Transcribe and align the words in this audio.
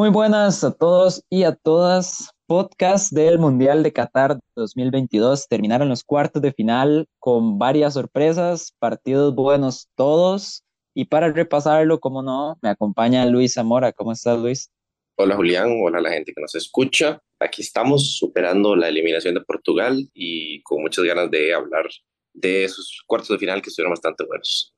Muy 0.00 0.08
buenas 0.08 0.64
a 0.64 0.72
todos 0.72 1.22
y 1.28 1.42
a 1.42 1.54
todas. 1.54 2.30
Podcast 2.46 3.12
del 3.12 3.38
Mundial 3.38 3.82
de 3.82 3.92
Qatar 3.92 4.40
2022. 4.56 5.46
Terminaron 5.46 5.90
los 5.90 6.04
cuartos 6.04 6.40
de 6.40 6.54
final 6.54 7.06
con 7.18 7.58
varias 7.58 7.92
sorpresas, 7.92 8.74
partidos 8.78 9.34
buenos 9.34 9.90
todos. 9.96 10.64
Y 10.94 11.04
para 11.04 11.30
repasarlo, 11.30 12.00
como 12.00 12.22
no, 12.22 12.58
me 12.62 12.70
acompaña 12.70 13.26
Luis 13.26 13.52
Zamora. 13.52 13.92
¿Cómo 13.92 14.12
estás, 14.12 14.38
Luis? 14.38 14.70
Hola, 15.16 15.36
Julián. 15.36 15.68
Hola 15.82 15.98
a 15.98 16.00
la 16.00 16.12
gente 16.12 16.32
que 16.34 16.40
nos 16.40 16.54
escucha. 16.54 17.20
Aquí 17.38 17.60
estamos 17.60 18.16
superando 18.16 18.74
la 18.74 18.88
eliminación 18.88 19.34
de 19.34 19.42
Portugal 19.42 20.08
y 20.14 20.62
con 20.62 20.80
muchas 20.80 21.04
ganas 21.04 21.30
de 21.30 21.52
hablar 21.52 21.84
de 22.32 22.64
esos 22.64 23.02
cuartos 23.06 23.28
de 23.28 23.38
final 23.38 23.60
que 23.60 23.68
estuvieron 23.68 23.92
bastante 23.92 24.24
buenos. 24.24 24.74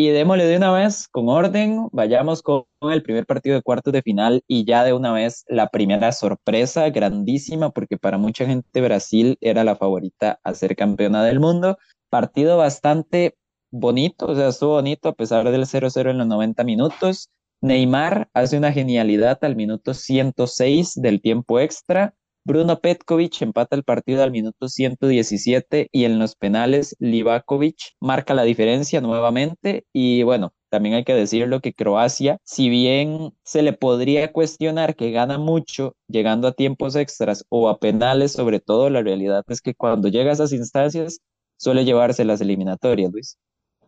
Y 0.00 0.10
démosle 0.10 0.44
de 0.44 0.56
una 0.58 0.70
vez, 0.70 1.08
con 1.08 1.28
orden, 1.28 1.88
vayamos 1.90 2.40
con 2.40 2.66
el 2.82 3.02
primer 3.02 3.26
partido 3.26 3.56
de 3.56 3.62
cuartos 3.62 3.92
de 3.92 4.00
final 4.00 4.44
y 4.46 4.64
ya 4.64 4.84
de 4.84 4.92
una 4.92 5.12
vez 5.12 5.44
la 5.48 5.70
primera 5.70 6.12
sorpresa 6.12 6.88
grandísima, 6.90 7.70
porque 7.70 7.98
para 7.98 8.16
mucha 8.16 8.46
gente 8.46 8.80
Brasil 8.80 9.36
era 9.40 9.64
la 9.64 9.74
favorita 9.74 10.38
a 10.44 10.54
ser 10.54 10.76
campeona 10.76 11.24
del 11.24 11.40
mundo. 11.40 11.78
Partido 12.10 12.56
bastante 12.58 13.34
bonito, 13.72 14.26
o 14.26 14.36
sea, 14.36 14.46
estuvo 14.46 14.74
bonito 14.74 15.08
a 15.08 15.14
pesar 15.14 15.50
del 15.50 15.62
0-0 15.66 16.10
en 16.12 16.18
los 16.18 16.28
90 16.28 16.62
minutos. 16.62 17.30
Neymar 17.60 18.28
hace 18.34 18.56
una 18.56 18.70
genialidad 18.70 19.40
al 19.42 19.56
minuto 19.56 19.94
106 19.94 20.92
del 20.94 21.20
tiempo 21.20 21.58
extra 21.58 22.14
Bruno 22.48 22.80
Petkovic 22.80 23.42
empata 23.42 23.76
el 23.76 23.84
partido 23.84 24.22
al 24.22 24.30
minuto 24.30 24.70
117 24.70 25.90
y 25.92 26.04
en 26.04 26.18
los 26.18 26.34
penales 26.34 26.96
Livakovic 26.98 27.76
marca 28.00 28.32
la 28.32 28.44
diferencia 28.44 29.02
nuevamente 29.02 29.84
y 29.92 30.22
bueno, 30.22 30.54
también 30.70 30.94
hay 30.94 31.04
que 31.04 31.12
decirlo 31.12 31.60
que 31.60 31.74
Croacia, 31.74 32.38
si 32.44 32.70
bien 32.70 33.34
se 33.44 33.60
le 33.60 33.74
podría 33.74 34.32
cuestionar 34.32 34.96
que 34.96 35.10
gana 35.10 35.36
mucho 35.36 35.94
llegando 36.08 36.48
a 36.48 36.52
tiempos 36.52 36.96
extras 36.96 37.44
o 37.50 37.68
a 37.68 37.78
penales, 37.78 38.32
sobre 38.32 38.60
todo 38.60 38.88
la 38.88 39.02
realidad 39.02 39.44
es 39.48 39.60
que 39.60 39.74
cuando 39.74 40.08
llega 40.08 40.30
a 40.30 40.32
esas 40.32 40.54
instancias 40.54 41.20
suele 41.58 41.84
llevarse 41.84 42.24
las 42.24 42.40
eliminatorias, 42.40 43.12
Luis. 43.12 43.36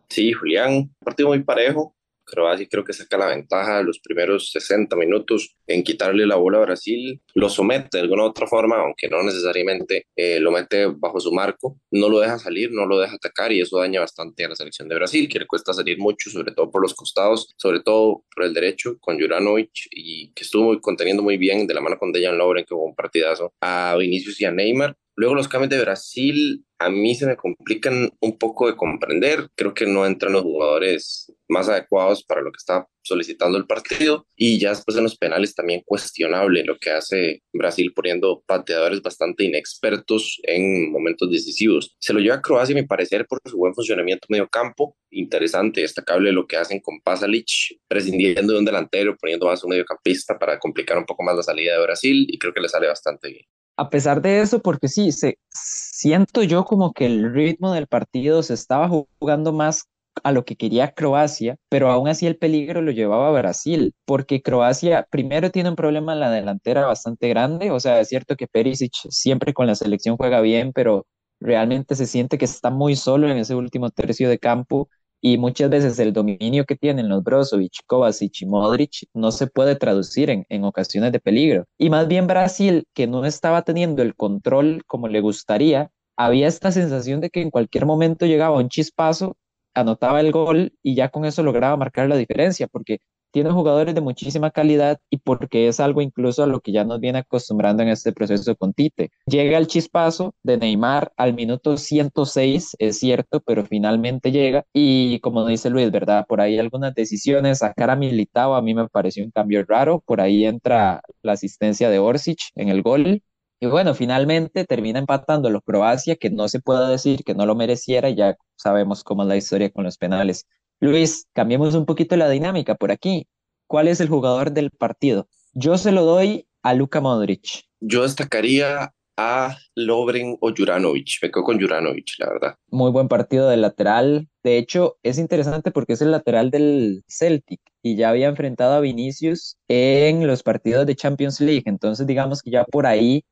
Sí, 0.09 0.33
Julián, 0.33 0.93
partido 1.03 1.29
muy 1.29 1.41
parejo, 1.41 1.95
Croacia 2.31 2.67
creo 2.69 2.83
que 2.83 2.93
saca 2.93 3.17
la 3.17 3.27
ventaja 3.27 3.83
los 3.83 3.99
primeros 3.99 4.51
60 4.51 4.95
minutos 4.95 5.55
en 5.67 5.83
quitarle 5.83 6.25
la 6.25 6.35
bola 6.35 6.57
a 6.57 6.61
Brasil, 6.61 7.21
lo 7.35 7.49
somete 7.49 7.97
de 7.97 8.01
alguna 8.01 8.23
otra 8.23 8.47
forma, 8.47 8.77
aunque 8.77 9.07
no 9.07 9.21
necesariamente 9.23 10.07
eh, 10.15 10.39
lo 10.39 10.51
mete 10.51 10.87
bajo 10.87 11.19
su 11.19 11.31
marco, 11.31 11.79
no 11.91 12.09
lo 12.09 12.19
deja 12.19 12.39
salir, 12.39 12.71
no 12.71 12.85
lo 12.85 12.99
deja 12.99 13.15
atacar 13.15 13.51
y 13.51 13.61
eso 13.61 13.77
daña 13.77 13.99
bastante 13.99 14.45
a 14.45 14.49
la 14.49 14.55
selección 14.55 14.87
de 14.87 14.95
Brasil, 14.95 15.29
que 15.29 15.39
le 15.39 15.47
cuesta 15.47 15.73
salir 15.73 15.99
mucho, 15.99 16.29
sobre 16.29 16.53
todo 16.53 16.71
por 16.71 16.81
los 16.81 16.93
costados, 16.93 17.49
sobre 17.57 17.81
todo 17.81 18.23
por 18.33 18.45
el 18.45 18.53
derecho 18.53 18.97
con 18.99 19.19
Juranovic 19.19 19.71
y 19.91 20.31
que 20.33 20.43
estuvo 20.43 20.79
conteniendo 20.79 21.23
muy 21.23 21.37
bien 21.37 21.67
de 21.67 21.73
la 21.73 21.81
mano 21.81 21.97
con 21.97 22.11
Dejan 22.11 22.37
Lovren, 22.37 22.65
que 22.65 22.73
hubo 22.73 22.85
un 22.85 22.95
partidazo, 22.95 23.53
a 23.61 23.95
Vinicius 23.97 24.39
y 24.41 24.45
a 24.45 24.51
Neymar 24.51 24.95
Luego 25.15 25.35
los 25.35 25.47
cambios 25.47 25.69
de 25.69 25.81
Brasil 25.81 26.65
a 26.81 26.89
mí 26.89 27.13
se 27.13 27.27
me 27.27 27.35
complican 27.35 28.09
un 28.19 28.37
poco 28.37 28.67
de 28.67 28.75
comprender. 28.75 29.49
Creo 29.55 29.73
que 29.73 29.85
no 29.85 30.05
entran 30.05 30.33
los 30.33 30.41
jugadores 30.41 31.31
más 31.47 31.69
adecuados 31.69 32.23
para 32.23 32.41
lo 32.41 32.51
que 32.51 32.57
está 32.57 32.87
solicitando 33.03 33.57
el 33.57 33.67
partido. 33.67 34.25
Y 34.35 34.59
ya 34.59 34.69
después 34.69 34.97
en 34.97 35.03
los 35.03 35.17
penales 35.17 35.53
también 35.53 35.83
cuestionable 35.85 36.63
lo 36.63 36.77
que 36.77 36.89
hace 36.89 37.43
Brasil 37.53 37.93
poniendo 37.93 38.41
pateadores 38.47 39.01
bastante 39.01 39.43
inexpertos 39.43 40.39
en 40.43 40.91
momentos 40.91 41.29
decisivos. 41.29 41.95
Se 41.99 42.13
lo 42.13 42.19
lleva 42.19 42.35
a 42.35 42.41
Croacia, 42.41 42.73
a 42.75 42.81
mi 42.81 42.87
parecer, 42.87 43.27
por 43.27 43.39
su 43.45 43.57
buen 43.57 43.75
funcionamiento 43.75 44.25
medio 44.29 44.49
campo. 44.49 44.97
Interesante, 45.11 45.81
destacable 45.81 46.31
lo 46.31 46.47
que 46.47 46.57
hacen 46.57 46.79
con 46.79 46.99
Pasalic, 47.01 47.77
prescindiendo 47.87 48.53
de 48.53 48.59
un 48.59 48.65
delantero, 48.65 49.15
poniendo 49.17 49.45
más 49.45 49.63
un 49.63 49.69
mediocampista 49.69 50.39
para 50.39 50.57
complicar 50.57 50.97
un 50.97 51.05
poco 51.05 51.21
más 51.21 51.35
la 51.35 51.43
salida 51.43 51.75
de 51.75 51.83
Brasil. 51.83 52.25
Y 52.27 52.39
creo 52.39 52.53
que 52.53 52.61
le 52.61 52.69
sale 52.69 52.87
bastante 52.87 53.29
bien 53.29 53.45
a 53.77 53.89
pesar 53.89 54.21
de 54.21 54.41
eso, 54.41 54.61
porque 54.61 54.87
sí, 54.87 55.11
se, 55.11 55.37
siento 55.49 56.43
yo 56.43 56.65
como 56.65 56.93
que 56.93 57.05
el 57.05 57.33
ritmo 57.33 57.71
del 57.73 57.87
partido 57.87 58.43
se 58.43 58.53
estaba 58.53 58.89
jugando 58.89 59.53
más 59.53 59.85
a 60.23 60.31
lo 60.31 60.43
que 60.45 60.55
quería 60.55 60.93
Croacia, 60.93 61.57
pero 61.69 61.89
aún 61.89 62.07
así 62.09 62.27
el 62.27 62.37
peligro 62.37 62.81
lo 62.81 62.91
llevaba 62.91 63.29
a 63.29 63.31
Brasil, 63.31 63.93
porque 64.05 64.41
Croacia 64.41 65.07
primero 65.09 65.51
tiene 65.51 65.69
un 65.69 65.75
problema 65.75 66.13
en 66.13 66.19
la 66.19 66.29
delantera 66.31 66.85
bastante 66.85 67.29
grande, 67.29 67.71
o 67.71 67.79
sea, 67.79 67.99
es 67.99 68.09
cierto 68.09 68.35
que 68.35 68.47
Perisic 68.47 68.91
siempre 69.09 69.53
con 69.53 69.67
la 69.67 69.75
selección 69.75 70.17
juega 70.17 70.41
bien, 70.41 70.73
pero 70.73 71.05
realmente 71.39 71.95
se 71.95 72.05
siente 72.05 72.37
que 72.37 72.45
está 72.45 72.69
muy 72.69 72.95
solo 72.95 73.29
en 73.29 73.37
ese 73.37 73.55
último 73.55 73.89
tercio 73.89 74.29
de 74.29 74.37
campo 74.39 74.89
y 75.21 75.37
muchas 75.37 75.69
veces 75.69 75.99
el 75.99 76.13
dominio 76.13 76.65
que 76.65 76.75
tienen 76.75 77.07
los 77.07 77.23
Brozovic, 77.23 77.85
Kovacic 77.85 78.41
y 78.41 78.45
Modric 78.47 79.07
no 79.13 79.31
se 79.31 79.47
puede 79.47 79.75
traducir 79.75 80.29
en, 80.31 80.45
en 80.49 80.63
ocasiones 80.65 81.11
de 81.11 81.19
peligro. 81.19 81.65
Y 81.77 81.89
más 81.89 82.07
bien 82.07 82.27
Brasil, 82.27 82.85
que 82.93 83.07
no 83.07 83.23
estaba 83.25 83.61
teniendo 83.61 84.01
el 84.01 84.15
control 84.15 84.83
como 84.87 85.07
le 85.07 85.21
gustaría, 85.21 85.91
había 86.17 86.47
esta 86.47 86.71
sensación 86.71 87.21
de 87.21 87.29
que 87.29 87.41
en 87.41 87.51
cualquier 87.51 87.85
momento 87.85 88.25
llegaba 88.25 88.57
un 88.57 88.69
chispazo, 88.69 89.37
anotaba 89.73 90.19
el 90.19 90.31
gol 90.31 90.73
y 90.83 90.95
ya 90.95 91.09
con 91.09 91.25
eso 91.25 91.43
lograba 91.43 91.77
marcar 91.77 92.09
la 92.09 92.17
diferencia, 92.17 92.67
porque 92.67 92.99
tiene 93.31 93.51
jugadores 93.51 93.95
de 93.95 94.01
muchísima 94.01 94.51
calidad 94.51 94.99
y 95.09 95.17
porque 95.17 95.67
es 95.67 95.79
algo 95.79 96.01
incluso 96.01 96.43
a 96.43 96.47
lo 96.47 96.59
que 96.59 96.71
ya 96.71 96.83
nos 96.83 96.99
viene 96.99 97.19
acostumbrando 97.19 97.83
en 97.83 97.89
este 97.89 98.11
proceso 98.11 98.55
con 98.55 98.73
Tite. 98.73 99.11
Llega 99.25 99.57
el 99.57 99.67
chispazo 99.67 100.35
de 100.43 100.57
Neymar 100.57 101.11
al 101.17 101.33
minuto 101.33 101.77
106, 101.77 102.75
es 102.79 102.99
cierto, 102.99 103.39
pero 103.41 103.65
finalmente 103.65 104.31
llega 104.31 104.65
y 104.73 105.19
como 105.19 105.45
dice 105.45 105.69
Luis, 105.69 105.91
¿verdad? 105.91 106.25
Por 106.27 106.41
ahí 106.41 106.59
algunas 106.59 106.93
decisiones, 106.93 107.59
sacar 107.59 107.89
a 107.89 107.95
Militao 107.95 108.55
a 108.55 108.61
mí 108.61 108.73
me 108.73 108.87
pareció 108.87 109.23
un 109.23 109.31
cambio 109.31 109.63
raro, 109.67 110.01
por 110.05 110.21
ahí 110.21 110.45
entra 110.45 111.01
la 111.21 111.33
asistencia 111.33 111.89
de 111.89 111.99
Orsic 111.99 112.39
en 112.55 112.69
el 112.69 112.81
gol. 112.81 113.21
Y 113.63 113.67
bueno, 113.67 113.93
finalmente 113.93 114.65
termina 114.65 114.97
empatando 114.97 115.49
los 115.51 115.61
Croacia, 115.63 116.15
que 116.15 116.31
no 116.31 116.47
se 116.47 116.59
puede 116.59 116.89
decir 116.89 117.23
que 117.23 117.35
no 117.35 117.45
lo 117.45 117.55
mereciera, 117.55 118.09
ya 118.09 118.35
sabemos 118.55 119.03
cómo 119.03 119.21
es 119.21 119.29
la 119.29 119.37
historia 119.37 119.69
con 119.69 119.83
los 119.83 119.97
penales. 119.97 120.47
Luis, 120.83 121.27
cambiemos 121.33 121.75
un 121.75 121.85
poquito 121.85 122.17
la 122.17 122.27
dinámica 122.27 122.73
por 122.73 122.91
aquí. 122.91 123.27
¿Cuál 123.67 123.87
es 123.87 124.01
el 124.01 124.09
jugador 124.09 124.51
del 124.51 124.71
partido? 124.71 125.27
Yo 125.53 125.77
se 125.77 125.91
lo 125.91 126.05
doy 126.05 126.47
a 126.63 126.73
Luka 126.73 126.99
Modric. 126.99 127.65
Yo 127.79 128.01
destacaría 128.01 128.91
a 129.15 129.57
Lobren 129.75 130.37
o 130.41 130.51
Juranovic. 130.51 131.19
Me 131.21 131.29
quedo 131.29 131.43
con 131.43 131.61
Juranovic, 131.61 132.13
la 132.17 132.29
verdad. 132.29 132.55
Muy 132.71 132.89
buen 132.89 133.07
partido 133.07 133.47
de 133.47 133.57
lateral. 133.57 134.27
De 134.43 134.57
hecho, 134.57 134.97
es 135.03 135.19
interesante 135.19 135.69
porque 135.69 135.93
es 135.93 136.01
el 136.01 136.09
lateral 136.09 136.49
del 136.49 137.03
Celtic 137.07 137.61
y 137.83 137.95
ya 137.95 138.09
había 138.09 138.27
enfrentado 138.27 138.73
a 138.73 138.79
Vinicius 138.79 139.57
en 139.67 140.25
los 140.25 140.41
partidos 140.41 140.87
de 140.87 140.95
Champions 140.95 141.39
League. 141.41 141.65
Entonces, 141.65 142.07
digamos 142.07 142.41
que 142.41 142.49
ya 142.49 142.63
por 142.63 142.87
ahí 142.87 143.23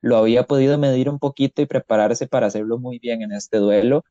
lo 0.00 0.16
había 0.16 0.44
podido 0.44 0.78
medir 0.78 1.10
un 1.10 1.18
poquito 1.18 1.60
y 1.60 1.66
prepararse 1.66 2.26
para 2.26 2.46
hacerlo 2.46 2.78
muy 2.78 2.98
bien 2.98 3.20
en 3.20 3.32
este 3.32 3.58
duelo. 3.58 4.04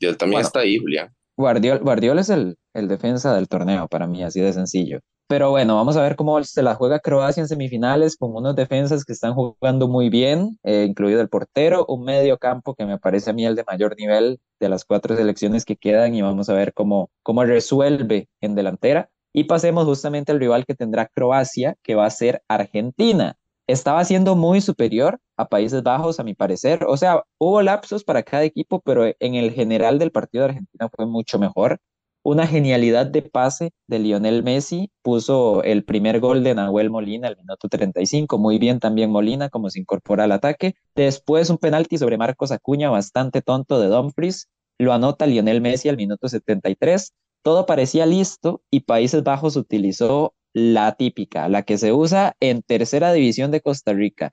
Yo 0.00 0.16
también 0.16 0.40
está 0.40 0.60
ahí, 0.60 0.78
Julián. 0.78 1.14
Guardiola, 1.38 2.20
es 2.20 2.30
el, 2.30 2.56
el 2.74 2.88
defensa 2.88 3.32
del 3.34 3.46
torneo 3.46 3.86
para 3.86 4.08
mí, 4.08 4.24
así 4.24 4.40
de 4.40 4.52
sencillo. 4.52 4.98
Pero 5.28 5.50
bueno, 5.50 5.76
vamos 5.76 5.96
a 5.96 6.02
ver 6.02 6.16
cómo 6.16 6.42
se 6.42 6.62
la 6.62 6.74
juega 6.74 6.98
Croacia 6.98 7.42
en 7.42 7.48
semifinales 7.48 8.16
con 8.16 8.34
unos 8.34 8.56
defensas 8.56 9.04
que 9.04 9.12
están 9.12 9.34
jugando 9.34 9.86
muy 9.86 10.08
bien, 10.08 10.58
eh, 10.64 10.86
incluido 10.88 11.20
el 11.20 11.28
portero, 11.28 11.84
un 11.86 12.04
medio 12.04 12.38
campo 12.38 12.74
que 12.74 12.86
me 12.86 12.98
parece 12.98 13.30
a 13.30 13.34
mí 13.34 13.46
el 13.46 13.54
de 13.54 13.62
mayor 13.64 13.94
nivel 13.96 14.40
de 14.58 14.68
las 14.68 14.84
cuatro 14.84 15.14
selecciones 15.14 15.64
que 15.64 15.76
quedan 15.76 16.14
y 16.14 16.22
vamos 16.22 16.48
a 16.48 16.54
ver 16.54 16.72
cómo, 16.72 17.10
cómo 17.22 17.44
resuelve 17.44 18.28
en 18.40 18.54
delantera. 18.54 19.10
Y 19.32 19.44
pasemos 19.44 19.84
justamente 19.84 20.32
al 20.32 20.40
rival 20.40 20.64
que 20.66 20.74
tendrá 20.74 21.06
Croacia, 21.06 21.76
que 21.82 21.94
va 21.94 22.06
a 22.06 22.10
ser 22.10 22.42
Argentina 22.48 23.36
estaba 23.68 24.04
siendo 24.04 24.34
muy 24.34 24.60
superior 24.60 25.20
a 25.36 25.48
Países 25.48 25.82
Bajos, 25.82 26.18
a 26.18 26.24
mi 26.24 26.34
parecer. 26.34 26.84
O 26.88 26.96
sea, 26.96 27.22
hubo 27.38 27.62
lapsos 27.62 28.02
para 28.02 28.22
cada 28.22 28.42
equipo, 28.44 28.80
pero 28.80 29.04
en 29.06 29.34
el 29.34 29.52
general 29.52 29.98
del 29.98 30.10
partido 30.10 30.44
de 30.44 30.50
Argentina 30.50 30.88
fue 30.88 31.06
mucho 31.06 31.38
mejor. 31.38 31.78
Una 32.24 32.46
genialidad 32.46 33.06
de 33.06 33.22
pase 33.22 33.72
de 33.86 33.98
Lionel 33.98 34.42
Messi 34.42 34.90
puso 35.02 35.62
el 35.62 35.84
primer 35.84 36.18
gol 36.18 36.42
de 36.44 36.54
Nahuel 36.54 36.90
Molina 36.90 37.28
al 37.28 37.36
minuto 37.36 37.68
35. 37.68 38.38
Muy 38.38 38.58
bien 38.58 38.80
también 38.80 39.10
Molina, 39.10 39.50
como 39.50 39.70
se 39.70 39.80
incorpora 39.80 40.24
al 40.24 40.32
ataque. 40.32 40.74
Después 40.94 41.50
un 41.50 41.58
penalti 41.58 41.98
sobre 41.98 42.16
Marcos 42.18 42.50
Acuña, 42.52 42.90
bastante 42.90 43.42
tonto 43.42 43.78
de 43.80 43.88
Dumfries. 43.88 44.48
Lo 44.78 44.92
anota 44.94 45.26
Lionel 45.26 45.60
Messi 45.60 45.88
al 45.88 45.96
minuto 45.96 46.28
73. 46.28 47.12
Todo 47.42 47.66
parecía 47.66 48.06
listo 48.06 48.62
y 48.70 48.80
Países 48.80 49.22
Bajos 49.22 49.56
utilizó 49.56 50.34
la 50.58 50.92
típica, 50.92 51.48
la 51.48 51.62
que 51.62 51.78
se 51.78 51.92
usa 51.92 52.34
en 52.40 52.62
tercera 52.62 53.12
división 53.12 53.50
de 53.50 53.60
Costa 53.60 53.92
Rica. 53.92 54.32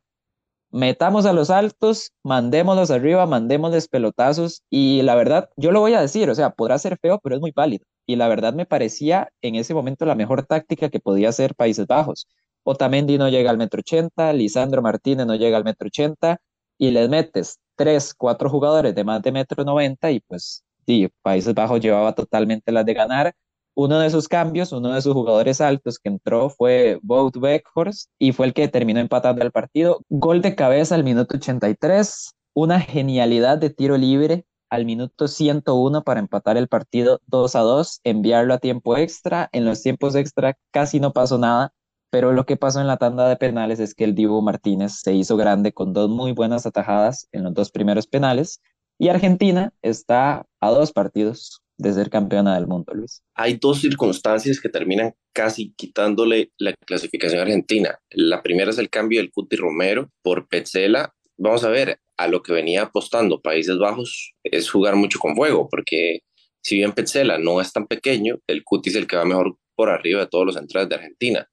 Metamos 0.72 1.25
a 1.25 1.31
los 1.31 1.50
altos, 1.51 2.12
mandémoslos 2.24 2.92
arriba, 2.92 3.25
mandémosles 3.25 3.88
pelotazos 3.88 4.63
y 4.69 5.01
la 5.04 5.16
verdad, 5.16 5.50
yo 5.56 5.72
lo 5.72 5.80
voy 5.80 5.94
a 5.94 6.01
decir, 6.01 6.30
o 6.30 6.36
sea, 6.36 6.50
podrá 6.50 6.77
ser 6.80 6.98
feo, 6.98 7.19
pero 7.24 7.36
es 7.36 7.42
muy 7.42 7.51
válido. 7.51 7.86
Y 8.06 8.18
la 8.18 8.27
verdad 8.27 8.54
me 8.54 8.66
parecía 8.66 9.30
en 9.42 9.56
ese 9.56 9.74
momento 9.74 10.06
la 10.06 10.16
mejor 10.16 10.44
táctica 10.44 10.89
que 10.89 11.00
podía 11.00 11.30
hacer 11.30 11.56
Países 11.56 11.88
Bajos. 11.88 12.27
Otamendi 12.63 13.18
no 13.18 13.30
llega 13.30 13.51
al 13.51 13.57
metro 13.57 13.80
ochenta, 13.80 14.33
Lisandro 14.33 14.81
Martínez 14.81 15.25
no 15.25 15.36
llega 15.36 15.56
al 15.56 15.63
metro 15.63 15.88
ochenta 15.88 16.42
y 16.77 16.92
les 16.92 17.07
metes 17.07 17.60
tres, 17.75 18.13
cuatro 18.13 18.50
jugadores 18.50 18.94
de 18.95 19.04
más 19.04 19.22
de 19.22 19.31
metro 19.31 19.63
noventa 19.63 20.12
y 20.12 20.19
pues 20.19 20.63
sí, 20.86 21.07
Países 21.22 21.54
Bajos 21.54 21.80
llevaba 21.80 22.13
totalmente 22.13 22.72
las 22.72 22.86
de 22.86 22.94
ganar 22.94 23.33
Uno 23.77 24.00
de 24.00 24.10
sus 24.10 24.30
cambios, 24.30 24.72
uno 24.72 24.94
de 24.94 25.01
sus 25.01 25.12
jugadores 25.12 25.60
altos 25.60 26.00
que 26.00 26.07
entró 26.07 26.50
fue 26.50 26.98
Wout 27.04 27.36
Weghorst 27.36 28.10
y 28.18 28.31
fue 28.31 28.45
el 28.45 28.54
que 28.54 28.69
terminó 28.69 29.01
empatando 29.01 29.44
el 29.44 29.51
partido. 29.51 30.00
Gol 30.07 30.42
de 30.42 30.56
cabeza 30.56 30.95
al 30.95 31.04
minuto 31.04 31.36
83, 31.36 32.31
una 32.54 32.80
genialidad 32.80 33.57
de 33.57 33.69
tiro 33.69 33.98
libre 33.98 34.45
al 34.69 34.86
minuto 34.86 35.27
101 35.27 36.04
para 36.04 36.22
empatar 36.22 36.56
el 36.56 36.69
partido 36.69 37.19
2 37.27 37.56
a 37.57 37.60
2, 37.60 38.00
enviarlo 38.06 38.54
a 38.54 38.60
tiempo 38.60 38.95
extra. 38.95 39.50
En 39.51 39.66
los 39.66 39.81
tiempos 39.81 40.16
extra 40.16 40.57
casi 40.72 41.01
no 41.01 41.12
pasó 41.12 41.38
nada, 41.38 41.74
pero 42.10 42.31
lo 42.31 42.45
que 42.45 42.56
pasó 42.56 42.80
en 42.80 42.88
la 42.88 42.95
tanda 42.95 43.27
de 43.27 43.36
penales 43.36 43.81
es 43.81 43.94
que 43.94 44.06
el 44.06 44.16
Dibu 44.16 44.42
Martínez 44.42 45.01
se 45.01 45.13
hizo 45.13 45.36
grande 45.36 45.74
con 45.74 45.92
dos 45.92 46.10
muy 46.10 46.31
buenas 46.31 46.66
atajadas 46.66 47.27
en 47.33 47.44
los 47.44 47.54
dos 47.54 47.72
primeros 47.72 48.07
penales 48.07 48.62
y 48.98 49.10
Argentina 49.10 49.74
está 49.81 50.45
a 50.62 50.69
dos 50.69 50.94
partidos 50.94 51.62
de 51.77 51.94
ser 51.94 52.10
campeona 52.10 52.56
del 52.56 52.68
mundo, 52.68 52.94
Luis. 52.94 53.24
Hay 53.33 53.56
dos 53.56 53.81
circunstancias 53.81 54.60
que 54.60 54.69
terminan 54.69 55.13
casi 55.33 55.74
quitándole 55.75 56.51
la 56.57 56.74
clasificación 56.86 57.42
argentina. 57.42 58.00
La 58.10 58.42
primera 58.42 58.72
es 58.72 58.77
el 58.77 58.89
cambio 58.89 59.19
del 59.19 59.31
Cuti 59.31 59.56
Romero 59.56 60.10
por 60.22 60.48
Petzela. 60.48 61.13
Vamos 61.38 61.63
a 61.63 61.69
ver, 61.69 62.00
a 62.18 62.27
lo 62.27 62.42
que 62.42 62.54
venía 62.54 62.83
apostando 62.83 63.42
Países 63.42 63.77
Bajos 63.77 64.33
es 64.44 64.69
jugar 64.69 64.95
mucho 64.95 65.19
con 65.19 65.36
fuego, 65.36 65.68
porque 65.69 66.19
si 66.62 66.75
bien 66.75 66.94
Petzela 66.94 67.38
no 67.38 67.60
es 67.60 67.74
tan 67.74 67.88
pequeño, 67.88 68.39
el 68.48 68.63
Cuti 68.63 68.89
es 68.89 68.95
el 68.95 69.07
que 69.07 69.18
va 69.18 69.25
mejor 69.25 69.57
por 69.75 69.89
arriba 69.89 70.22
de 70.22 70.27
todos 70.27 70.45
los 70.45 70.56
centrales 70.56 70.88
de 70.89 70.95
Argentina 70.95 71.50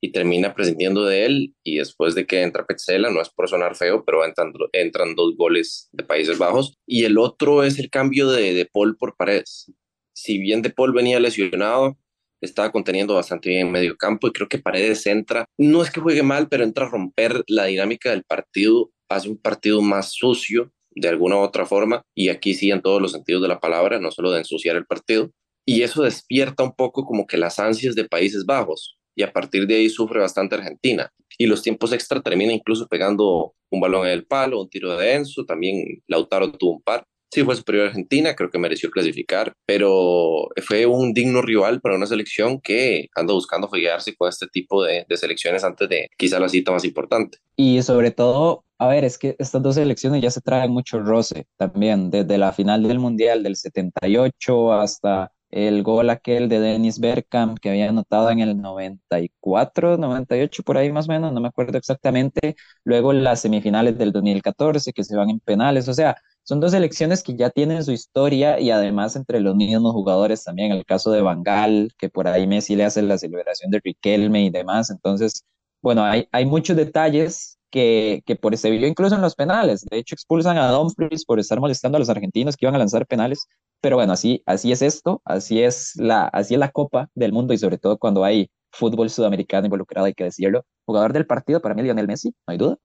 y 0.00 0.12
termina 0.12 0.54
prescindiendo 0.54 1.04
de 1.04 1.24
él 1.24 1.54
y 1.64 1.78
después 1.78 2.14
de 2.14 2.26
que 2.26 2.42
entra 2.42 2.66
Petzela, 2.66 3.10
no 3.10 3.20
es 3.20 3.30
por 3.30 3.48
sonar 3.48 3.74
feo, 3.74 4.04
pero 4.04 4.20
entran, 4.24 5.14
dos 5.14 5.36
goles 5.36 5.88
de 5.92 6.04
Países 6.04 6.38
Bajos 6.38 6.74
y 6.86 7.04
el 7.04 7.18
otro 7.18 7.64
es 7.64 7.78
el 7.78 7.90
cambio 7.90 8.30
de, 8.30 8.54
de 8.54 8.66
Paul 8.66 8.96
por 8.96 9.16
Paredes. 9.16 9.72
Si 10.14 10.38
bien 10.38 10.62
De 10.62 10.70
Paul 10.70 10.92
venía 10.92 11.20
lesionado, 11.20 11.96
estaba 12.40 12.70
conteniendo 12.70 13.14
bastante 13.14 13.48
bien 13.48 13.66
en 13.66 13.72
medio 13.72 13.96
campo 13.96 14.28
y 14.28 14.32
creo 14.32 14.48
que 14.48 14.58
Paredes 14.58 15.06
entra, 15.06 15.44
no 15.56 15.82
es 15.82 15.90
que 15.90 16.00
juegue 16.00 16.22
mal, 16.22 16.48
pero 16.48 16.64
entra 16.64 16.86
a 16.86 16.90
romper 16.90 17.42
la 17.46 17.64
dinámica 17.64 18.10
del 18.10 18.24
partido, 18.24 18.90
hace 19.08 19.28
un 19.28 19.38
partido 19.38 19.82
más 19.82 20.12
sucio 20.12 20.72
de 20.90 21.08
alguna 21.08 21.36
u 21.36 21.40
otra 21.40 21.66
forma 21.66 22.02
y 22.14 22.28
aquí 22.28 22.54
sí 22.54 22.70
en 22.70 22.82
todos 22.82 23.02
los 23.02 23.12
sentidos 23.12 23.42
de 23.42 23.48
la 23.48 23.60
palabra, 23.60 23.98
no 23.98 24.10
solo 24.10 24.30
de 24.30 24.38
ensuciar 24.38 24.76
el 24.76 24.86
partido. 24.86 25.30
Y 25.66 25.82
eso 25.82 26.02
despierta 26.02 26.62
un 26.62 26.74
poco 26.74 27.04
como 27.04 27.26
que 27.26 27.36
las 27.36 27.58
ansias 27.58 27.94
de 27.94 28.08
Países 28.08 28.46
Bajos 28.46 28.98
y 29.18 29.24
a 29.24 29.32
partir 29.32 29.66
de 29.66 29.74
ahí 29.74 29.88
sufre 29.88 30.20
bastante 30.20 30.54
Argentina. 30.54 31.10
Y 31.36 31.46
los 31.46 31.60
tiempos 31.60 31.92
extra 31.92 32.22
termina 32.22 32.52
incluso 32.52 32.86
pegando 32.86 33.52
un 33.68 33.80
balón 33.80 34.06
en 34.06 34.12
el 34.12 34.24
palo, 34.24 34.62
un 34.62 34.70
tiro 34.70 34.96
de 34.96 35.14
Enzo, 35.14 35.44
también 35.44 36.02
Lautaro 36.06 36.52
tuvo 36.52 36.74
un 36.74 36.82
par. 36.82 37.02
Sí, 37.30 37.42
fue 37.42 37.56
superior 37.56 37.86
a 37.86 37.88
Argentina, 37.88 38.34
creo 38.36 38.48
que 38.48 38.58
mereció 38.58 38.90
clasificar, 38.90 39.52
pero 39.66 40.48
fue 40.64 40.86
un 40.86 41.12
digno 41.12 41.42
rival 41.42 41.80
para 41.80 41.96
una 41.96 42.06
selección 42.06 42.60
que 42.60 43.08
anda 43.14 43.34
buscando 43.34 43.68
foguearse 43.68 44.14
con 44.16 44.28
este 44.28 44.46
tipo 44.46 44.84
de, 44.84 45.04
de 45.06 45.16
selecciones 45.16 45.64
antes 45.64 45.88
de 45.88 46.08
quizá 46.16 46.38
la 46.38 46.48
cita 46.48 46.70
más 46.70 46.84
importante. 46.84 47.38
Y 47.56 47.82
sobre 47.82 48.12
todo, 48.12 48.64
a 48.78 48.86
ver, 48.86 49.04
es 49.04 49.18
que 49.18 49.34
estas 49.40 49.60
dos 49.60 49.74
selecciones 49.74 50.22
ya 50.22 50.30
se 50.30 50.40
traen 50.40 50.70
mucho 50.70 51.00
roce 51.00 51.46
también, 51.56 52.10
desde 52.10 52.38
la 52.38 52.52
final 52.52 52.84
del 52.84 53.00
Mundial 53.00 53.42
del 53.42 53.56
78 53.56 54.72
hasta 54.72 55.32
el 55.50 55.82
gol 55.82 56.10
aquel 56.10 56.48
de 56.48 56.60
Dennis 56.60 56.98
Bergkamp 57.00 57.58
que 57.58 57.70
había 57.70 57.88
anotado 57.88 58.30
en 58.30 58.40
el 58.40 58.60
94, 58.60 59.96
98, 59.96 60.62
por 60.62 60.76
ahí 60.78 60.92
más 60.92 61.08
o 61.08 61.12
menos, 61.12 61.32
no 61.32 61.40
me 61.40 61.48
acuerdo 61.48 61.78
exactamente. 61.78 62.56
Luego 62.84 63.12
las 63.12 63.40
semifinales 63.40 63.96
del 63.98 64.12
2014 64.12 64.92
que 64.92 65.04
se 65.04 65.16
van 65.16 65.30
en 65.30 65.40
penales, 65.40 65.88
o 65.88 65.94
sea, 65.94 66.16
son 66.42 66.60
dos 66.60 66.72
elecciones 66.74 67.22
que 67.22 67.36
ya 67.36 67.50
tienen 67.50 67.84
su 67.84 67.92
historia 67.92 68.58
y 68.60 68.70
además 68.70 69.16
entre 69.16 69.40
los 69.40 69.54
mismos 69.56 69.92
jugadores 69.92 70.44
también, 70.44 70.72
el 70.72 70.84
caso 70.86 71.10
de 71.10 71.20
Bangal, 71.22 71.92
que 71.98 72.08
por 72.08 72.26
ahí 72.28 72.46
Messi 72.46 72.74
le 72.76 72.84
hace 72.84 73.02
la 73.02 73.18
celebración 73.18 73.70
de 73.70 73.80
Riquelme 73.84 74.44
y 74.44 74.50
demás. 74.50 74.90
Entonces, 74.90 75.44
bueno, 75.82 76.04
hay, 76.04 76.26
hay 76.32 76.46
muchos 76.46 76.76
detalles 76.76 77.57
que, 77.70 78.22
que 78.26 78.36
por, 78.36 78.56
se 78.56 78.70
vio 78.70 78.86
incluso 78.86 79.14
en 79.14 79.22
los 79.22 79.34
penales. 79.34 79.84
De 79.90 79.98
hecho, 79.98 80.14
expulsan 80.14 80.58
a 80.58 80.70
Dumfries 80.70 81.24
por 81.24 81.38
estar 81.38 81.60
molestando 81.60 81.96
a 81.96 81.98
los 81.98 82.10
argentinos 82.10 82.56
que 82.56 82.66
iban 82.66 82.74
a 82.74 82.78
lanzar 82.78 83.06
penales. 83.06 83.46
Pero 83.80 83.96
bueno, 83.96 84.12
así, 84.12 84.42
así 84.46 84.72
es 84.72 84.82
esto, 84.82 85.22
así 85.24 85.62
es, 85.62 85.92
la, 85.96 86.26
así 86.28 86.54
es 86.54 86.60
la 86.60 86.70
Copa 86.70 87.08
del 87.14 87.32
Mundo 87.32 87.54
y 87.54 87.58
sobre 87.58 87.78
todo 87.78 87.98
cuando 87.98 88.24
hay 88.24 88.50
fútbol 88.72 89.10
sudamericano 89.10 89.66
involucrado, 89.66 90.06
hay 90.06 90.14
que 90.14 90.24
decirlo. 90.24 90.64
Jugador 90.86 91.12
del 91.12 91.26
partido 91.26 91.60
para 91.60 91.74
mí, 91.74 91.82
Lionel 91.82 92.08
Messi, 92.08 92.30
no 92.30 92.52
hay 92.52 92.58
duda. 92.58 92.76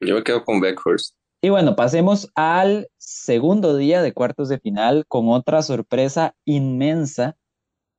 Yo 0.00 0.14
me 0.14 0.22
quedo 0.22 0.44
con 0.44 0.60
Beckhorst. 0.60 1.14
Y 1.40 1.50
bueno, 1.50 1.76
pasemos 1.76 2.30
al 2.34 2.88
segundo 2.96 3.76
día 3.76 4.02
de 4.02 4.12
cuartos 4.12 4.48
de 4.48 4.58
final 4.58 5.04
con 5.06 5.28
otra 5.28 5.62
sorpresa 5.62 6.34
inmensa. 6.44 7.36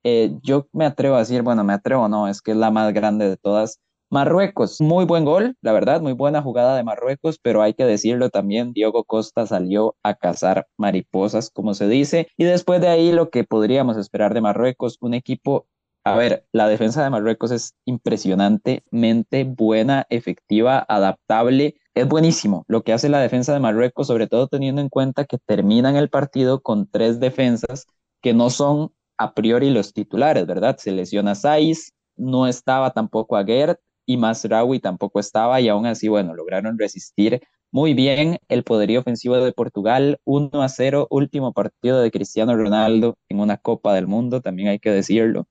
Eh, 0.04 0.38
yo 0.44 0.68
me 0.74 0.86
atrevo 0.86 1.16
a 1.16 1.20
decir, 1.20 1.42
bueno, 1.42 1.64
me 1.64 1.74
atrevo, 1.74 2.10
no, 2.10 2.28
es 2.28 2.42
que 2.42 2.52
es 2.52 2.58
la 2.58 2.72
más 2.72 2.94
grande 2.94 3.30
de 3.30 3.38
todas. 3.38 3.80
Marruecos, 4.12 4.82
muy 4.82 5.06
buen 5.06 5.24
gol, 5.24 5.56
la 5.62 5.72
verdad, 5.72 6.02
muy 6.02 6.14
buena 6.14 6.42
jugada 6.42 6.76
de 6.76 6.84
Marruecos, 6.84 7.38
pero 7.40 7.62
hay 7.62 7.76
que 7.76 7.86
decirlo 7.86 8.32
también, 8.32 8.74
Diego 8.74 9.04
Costa 9.04 9.46
salió 9.46 9.96
a 10.02 10.16
cazar 10.16 10.66
mariposas, 10.78 11.52
como 11.52 11.76
se 11.76 11.88
dice, 11.88 12.28
y 12.36 12.44
después 12.46 12.82
de 12.82 12.88
ahí 12.88 13.12
lo 13.12 13.30
que 13.30 13.44
podríamos 13.44 13.98
esperar 13.98 14.34
de 14.34 14.42
Marruecos, 14.42 14.98
un 15.02 15.14
equipo, 15.14 15.68
a 16.04 16.16
ver, 16.18 16.48
la 16.52 16.68
defensa 16.68 17.04
de 17.04 17.12
Marruecos 17.12 17.52
es 17.52 17.76
impresionantemente 17.86 19.44
buena, 19.44 20.08
efectiva, 20.10 20.84
adaptable, 20.90 21.76
es 21.94 22.08
buenísimo 22.08 22.66
lo 22.68 22.82
que 22.82 22.94
hace 22.94 23.10
la 23.10 23.20
defensa 23.20 23.54
de 23.54 23.60
Marruecos, 23.60 24.08
sobre 24.08 24.26
todo 24.26 24.48
teniendo 24.48 24.82
en 24.82 24.90
cuenta 24.90 25.26
que 25.26 25.38
terminan 25.38 25.96
el 25.96 26.10
partido 26.10 26.62
con 26.62 26.90
tres 26.90 27.20
defensas 27.20 27.86
que 28.22 28.34
no 28.34 28.50
son 28.50 28.92
a 29.20 29.36
priori 29.36 29.70
los 29.70 29.94
titulares, 29.94 30.48
¿verdad? 30.48 30.78
Se 30.78 30.92
lesiona 30.92 31.36
Saiz, 31.36 31.92
no 32.16 32.48
estaba 32.48 32.92
tampoco 32.92 33.36
Aguert, 33.36 33.80
y 34.10 34.18
Masraoui 34.18 34.80
tampoco 34.80 35.20
estaba 35.20 35.62
y 35.62 35.70
aún 35.70 35.86
así, 35.86 36.08
bueno, 36.08 36.34
lograron 36.34 36.80
resistir 36.80 37.42
muy 37.70 37.94
bien 37.94 38.40
el 38.48 38.64
poderío 38.64 39.02
ofensivo 39.02 39.36
de 39.38 39.54
Portugal, 39.54 40.20
1 40.24 40.64
a 40.64 40.68
0, 40.68 41.06
último 41.12 41.54
partido 41.54 42.02
de 42.02 42.10
Cristiano 42.10 42.56
Ronaldo 42.58 43.20
en 43.30 43.40
una 43.40 43.58
Copa 43.58 43.94
del 43.94 44.08
Mundo, 44.08 44.42
también 44.42 44.70
hay 44.70 44.80
que 44.80 44.90
decirlo. 44.90 45.48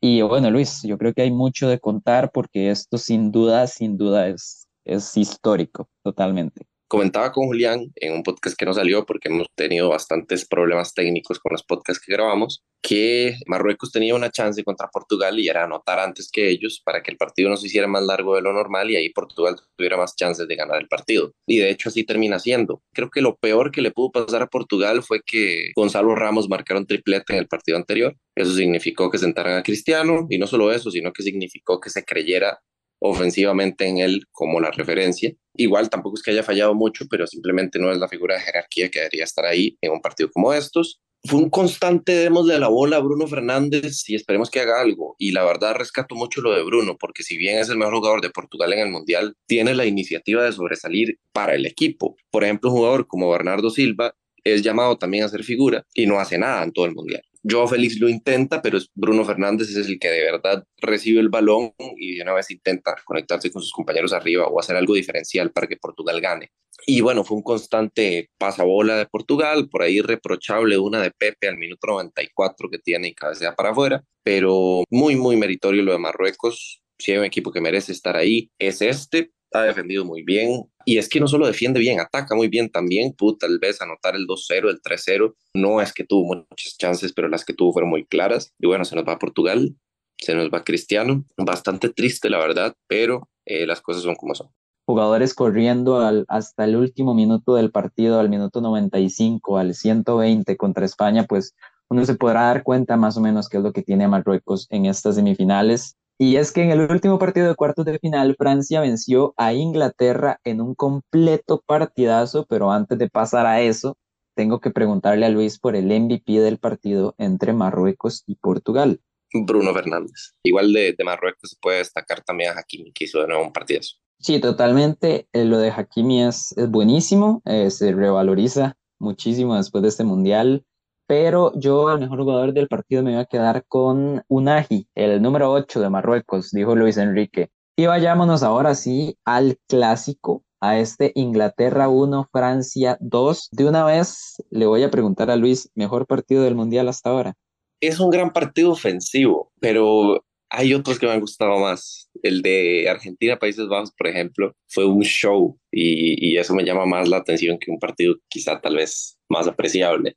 Y 0.00 0.22
bueno, 0.22 0.48
Luis, 0.48 0.80
yo 0.84 0.96
creo 0.96 1.12
que 1.12 1.22
hay 1.22 1.32
mucho 1.32 1.68
de 1.68 1.80
contar 1.80 2.30
porque 2.30 2.70
esto 2.70 2.98
sin 2.98 3.32
duda, 3.32 3.66
sin 3.66 3.96
duda 3.98 4.28
es, 4.28 4.68
es 4.84 5.16
histórico 5.16 5.88
totalmente 6.04 6.68
comentaba 6.88 7.32
con 7.32 7.46
Julián 7.46 7.92
en 7.96 8.14
un 8.14 8.22
podcast 8.22 8.56
que 8.56 8.64
no 8.64 8.72
salió 8.72 9.04
porque 9.06 9.28
hemos 9.28 9.46
tenido 9.54 9.90
bastantes 9.90 10.48
problemas 10.48 10.94
técnicos 10.94 11.38
con 11.38 11.52
los 11.52 11.62
podcasts 11.62 12.04
que 12.04 12.12
grabamos, 12.12 12.64
que 12.82 13.36
Marruecos 13.46 13.92
tenía 13.92 14.14
una 14.14 14.30
chance 14.30 14.64
contra 14.64 14.88
Portugal 14.88 15.38
y 15.38 15.48
era 15.48 15.64
anotar 15.64 16.00
antes 16.00 16.30
que 16.32 16.48
ellos 16.48 16.80
para 16.84 17.02
que 17.02 17.10
el 17.10 17.16
partido 17.16 17.50
no 17.50 17.56
se 17.56 17.66
hiciera 17.66 17.86
más 17.86 18.04
largo 18.04 18.34
de 18.34 18.42
lo 18.42 18.52
normal 18.52 18.90
y 18.90 18.96
ahí 18.96 19.10
Portugal 19.10 19.56
tuviera 19.76 19.96
más 19.96 20.16
chances 20.16 20.48
de 20.48 20.56
ganar 20.56 20.80
el 20.80 20.88
partido. 20.88 21.32
Y 21.46 21.58
de 21.58 21.70
hecho 21.70 21.90
así 21.90 22.04
termina 22.04 22.38
siendo. 22.38 22.82
Creo 22.94 23.10
que 23.10 23.20
lo 23.20 23.36
peor 23.36 23.70
que 23.70 23.82
le 23.82 23.90
pudo 23.90 24.10
pasar 24.10 24.42
a 24.42 24.46
Portugal 24.46 25.02
fue 25.02 25.20
que 25.24 25.72
Gonzalo 25.76 26.14
Ramos 26.14 26.48
marcaron 26.48 26.86
triplete 26.86 27.34
en 27.34 27.40
el 27.40 27.48
partido 27.48 27.76
anterior. 27.76 28.16
Eso 28.34 28.54
significó 28.54 29.10
que 29.10 29.18
sentaran 29.18 29.58
a 29.58 29.62
Cristiano 29.62 30.26
y 30.30 30.38
no 30.38 30.46
solo 30.46 30.72
eso, 30.72 30.90
sino 30.90 31.12
que 31.12 31.22
significó 31.22 31.80
que 31.80 31.90
se 31.90 32.04
creyera 32.04 32.60
ofensivamente 33.00 33.86
en 33.86 33.98
él 33.98 34.24
como 34.32 34.60
la 34.60 34.70
referencia. 34.70 35.32
Igual 35.54 35.90
tampoco 35.90 36.16
es 36.16 36.22
que 36.22 36.30
haya 36.30 36.42
fallado 36.42 36.74
mucho, 36.74 37.06
pero 37.10 37.26
simplemente 37.26 37.78
no 37.78 37.90
es 37.90 37.98
la 37.98 38.08
figura 38.08 38.36
de 38.36 38.42
jerarquía 38.42 38.90
que 38.90 39.00
debería 39.00 39.24
estar 39.24 39.44
ahí 39.44 39.76
en 39.80 39.92
un 39.92 40.00
partido 40.00 40.30
como 40.30 40.52
estos. 40.52 41.00
Fue 41.24 41.40
un 41.40 41.50
constante 41.50 42.12
démosle 42.12 42.58
la 42.60 42.68
bola 42.68 42.96
a 42.96 43.00
Bruno 43.00 43.26
Fernández 43.26 44.08
y 44.08 44.14
esperemos 44.14 44.50
que 44.50 44.60
haga 44.60 44.80
algo. 44.80 45.16
Y 45.18 45.32
la 45.32 45.44
verdad 45.44 45.74
rescato 45.74 46.14
mucho 46.14 46.40
lo 46.40 46.54
de 46.54 46.62
Bruno, 46.62 46.96
porque 46.98 47.24
si 47.24 47.36
bien 47.36 47.58
es 47.58 47.68
el 47.68 47.76
mejor 47.76 47.96
jugador 47.96 48.20
de 48.20 48.30
Portugal 48.30 48.72
en 48.72 48.78
el 48.78 48.90
Mundial, 48.90 49.34
tiene 49.46 49.74
la 49.74 49.84
iniciativa 49.84 50.44
de 50.44 50.52
sobresalir 50.52 51.18
para 51.32 51.56
el 51.56 51.66
equipo. 51.66 52.16
Por 52.30 52.44
ejemplo, 52.44 52.70
un 52.70 52.76
jugador 52.76 53.08
como 53.08 53.30
Bernardo 53.30 53.70
Silva 53.70 54.14
es 54.44 54.62
llamado 54.62 54.96
también 54.96 55.24
a 55.24 55.28
ser 55.28 55.42
figura 55.42 55.84
y 55.92 56.06
no 56.06 56.20
hace 56.20 56.38
nada 56.38 56.62
en 56.62 56.72
todo 56.72 56.86
el 56.86 56.94
Mundial. 56.94 57.22
Joao 57.42 57.68
Félix 57.68 57.98
lo 58.00 58.08
intenta, 58.08 58.60
pero 58.60 58.78
Bruno 58.94 59.24
Fernández 59.24 59.68
es 59.70 59.88
el 59.88 59.98
que 59.98 60.08
de 60.08 60.22
verdad 60.22 60.64
recibe 60.78 61.20
el 61.20 61.28
balón 61.28 61.72
y 61.96 62.16
de 62.16 62.22
una 62.22 62.34
vez 62.34 62.50
intenta 62.50 62.96
conectarse 63.04 63.50
con 63.50 63.62
sus 63.62 63.72
compañeros 63.72 64.12
arriba 64.12 64.46
o 64.46 64.60
hacer 64.60 64.76
algo 64.76 64.94
diferencial 64.94 65.52
para 65.52 65.66
que 65.66 65.76
Portugal 65.76 66.20
gane. 66.20 66.50
Y 66.86 67.00
bueno, 67.00 67.24
fue 67.24 67.36
un 67.36 67.42
constante 67.42 68.30
pasabola 68.38 68.96
de 68.96 69.06
Portugal, 69.06 69.68
por 69.68 69.82
ahí 69.82 70.00
reprochable 70.00 70.78
una 70.78 71.02
de 71.02 71.10
Pepe 71.10 71.48
al 71.48 71.58
minuto 71.58 71.86
94 71.88 72.70
que 72.70 72.78
tiene 72.78 73.08
y 73.08 73.14
cabecea 73.14 73.54
para 73.54 73.70
afuera, 73.70 74.04
pero 74.22 74.84
muy, 74.90 75.16
muy 75.16 75.36
meritorio 75.36 75.82
lo 75.82 75.92
de 75.92 75.98
Marruecos. 75.98 76.80
Si 76.98 77.12
hay 77.12 77.18
un 77.18 77.24
equipo 77.24 77.52
que 77.52 77.60
merece 77.60 77.92
estar 77.92 78.16
ahí, 78.16 78.50
es 78.58 78.80
este 78.82 79.30
ha 79.52 79.62
defendido 79.62 80.04
muy 80.04 80.22
bien. 80.22 80.64
Y 80.84 80.98
es 80.98 81.08
que 81.08 81.20
no 81.20 81.28
solo 81.28 81.46
defiende 81.46 81.80
bien, 81.80 82.00
ataca 82.00 82.34
muy 82.34 82.48
bien 82.48 82.70
también. 82.70 83.12
Pudo 83.12 83.36
tal 83.36 83.58
vez 83.58 83.80
anotar 83.80 84.16
el 84.16 84.26
2-0, 84.26 84.70
el 84.70 84.80
3-0. 84.80 85.34
No 85.54 85.80
es 85.80 85.92
que 85.92 86.04
tuvo 86.04 86.34
muchas 86.34 86.76
chances, 86.78 87.12
pero 87.12 87.28
las 87.28 87.44
que 87.44 87.54
tuvo 87.54 87.72
fueron 87.72 87.90
muy 87.90 88.06
claras. 88.06 88.52
Y 88.58 88.66
bueno, 88.66 88.84
se 88.84 88.96
nos 88.96 89.04
va 89.06 89.12
a 89.12 89.18
Portugal, 89.18 89.76
se 90.18 90.34
nos 90.34 90.50
va 90.50 90.64
Cristiano. 90.64 91.24
Bastante 91.36 91.90
triste, 91.90 92.30
la 92.30 92.38
verdad, 92.38 92.74
pero 92.86 93.28
eh, 93.44 93.66
las 93.66 93.80
cosas 93.80 94.02
son 94.02 94.14
como 94.14 94.34
son. 94.34 94.48
Jugadores 94.86 95.34
corriendo 95.34 96.00
al, 96.00 96.24
hasta 96.28 96.64
el 96.64 96.76
último 96.76 97.12
minuto 97.12 97.54
del 97.54 97.70
partido, 97.70 98.18
al 98.18 98.30
minuto 98.30 98.62
95, 98.62 99.58
al 99.58 99.74
120 99.74 100.56
contra 100.56 100.86
España, 100.86 101.24
pues 101.24 101.54
uno 101.90 102.04
se 102.06 102.14
podrá 102.14 102.44
dar 102.44 102.62
cuenta 102.62 102.96
más 102.96 103.16
o 103.16 103.20
menos 103.20 103.48
qué 103.48 103.58
es 103.58 103.62
lo 103.62 103.72
que 103.72 103.82
tiene 103.82 104.08
Marruecos 104.08 104.66
en 104.70 104.86
estas 104.86 105.16
semifinales. 105.16 105.96
Y 106.20 106.36
es 106.36 106.50
que 106.50 106.62
en 106.62 106.72
el 106.72 106.80
último 106.90 107.20
partido 107.20 107.46
de 107.46 107.54
cuartos 107.54 107.84
de 107.84 107.96
final, 108.00 108.34
Francia 108.36 108.80
venció 108.80 109.34
a 109.36 109.52
Inglaterra 109.52 110.40
en 110.42 110.60
un 110.60 110.74
completo 110.74 111.62
partidazo, 111.64 112.44
pero 112.48 112.72
antes 112.72 112.98
de 112.98 113.08
pasar 113.08 113.46
a 113.46 113.60
eso, 113.60 113.96
tengo 114.34 114.60
que 114.60 114.70
preguntarle 114.70 115.26
a 115.26 115.28
Luis 115.28 115.60
por 115.60 115.76
el 115.76 115.86
MVP 115.86 116.40
del 116.40 116.58
partido 116.58 117.14
entre 117.18 117.52
Marruecos 117.52 118.24
y 118.26 118.34
Portugal. 118.34 119.00
Bruno 119.32 119.72
Fernández. 119.72 120.34
Igual 120.42 120.72
de, 120.72 120.96
Marruecos 121.04 121.50
se 121.50 121.56
puede 121.60 121.78
destacar 121.78 122.24
también 122.24 122.50
a 122.50 122.58
Hakimi, 122.58 122.92
que 122.92 123.04
hizo 123.04 123.20
de 123.20 123.28
nuevo 123.28 123.44
un 123.44 123.52
partidazo. 123.52 123.96
Sí, 124.18 124.40
totalmente. 124.40 125.28
Eh, 125.32 125.44
lo 125.44 125.58
de 125.58 125.70
Hakimi 125.70 126.24
es, 126.24 126.52
es 126.56 126.68
buenísimo, 126.68 127.42
eh, 127.44 127.70
se 127.70 127.92
revaloriza 127.92 128.76
muchísimo 128.98 129.54
después 129.54 129.82
de 129.82 129.88
este 129.88 130.02
mundial 130.02 130.64
pero 131.08 131.52
yo 131.58 131.90
el 131.90 132.00
mejor 132.00 132.20
jugador 132.20 132.52
del 132.52 132.68
partido 132.68 133.02
me 133.02 133.12
voy 133.12 133.20
a 133.20 133.24
quedar 133.24 133.64
con 133.66 134.22
Unagi, 134.28 134.88
el 134.94 135.22
número 135.22 135.50
8 135.50 135.80
de 135.80 135.88
Marruecos, 135.88 136.50
dijo 136.50 136.76
Luis 136.76 136.98
Enrique. 136.98 137.48
Y 137.76 137.86
vayámonos 137.86 138.42
ahora 138.42 138.74
sí 138.74 139.16
al 139.24 139.56
clásico, 139.66 140.44
a 140.60 140.78
este 140.78 141.12
Inglaterra 141.14 141.88
1, 141.88 142.28
Francia 142.30 142.98
2. 143.00 143.48
De 143.52 143.66
una 143.66 143.84
vez 143.84 144.36
le 144.50 144.66
voy 144.66 144.82
a 144.82 144.90
preguntar 144.90 145.30
a 145.30 145.36
Luis, 145.36 145.70
mejor 145.74 146.06
partido 146.06 146.42
del 146.42 146.54
Mundial 146.54 146.88
hasta 146.88 147.08
ahora. 147.08 147.34
Es 147.80 148.00
un 148.00 148.10
gran 148.10 148.30
partido 148.30 148.72
ofensivo, 148.72 149.50
pero 149.60 150.22
hay 150.50 150.74
otros 150.74 150.98
que 150.98 151.06
me 151.06 151.12
han 151.12 151.20
gustado 151.20 151.58
más. 151.58 152.10
El 152.22 152.42
de 152.42 152.86
Argentina, 152.90 153.38
Países 153.38 153.66
Bajos, 153.66 153.92
por 153.96 154.08
ejemplo, 154.08 154.54
fue 154.66 154.84
un 154.84 155.02
show 155.02 155.58
y, 155.70 156.32
y 156.32 156.36
eso 156.36 156.54
me 156.54 156.64
llama 156.64 156.84
más 156.84 157.08
la 157.08 157.18
atención 157.18 157.58
que 157.58 157.70
un 157.70 157.78
partido 157.78 158.16
quizá 158.28 158.60
tal 158.60 158.76
vez 158.76 159.18
más 159.30 159.46
apreciable. 159.46 160.16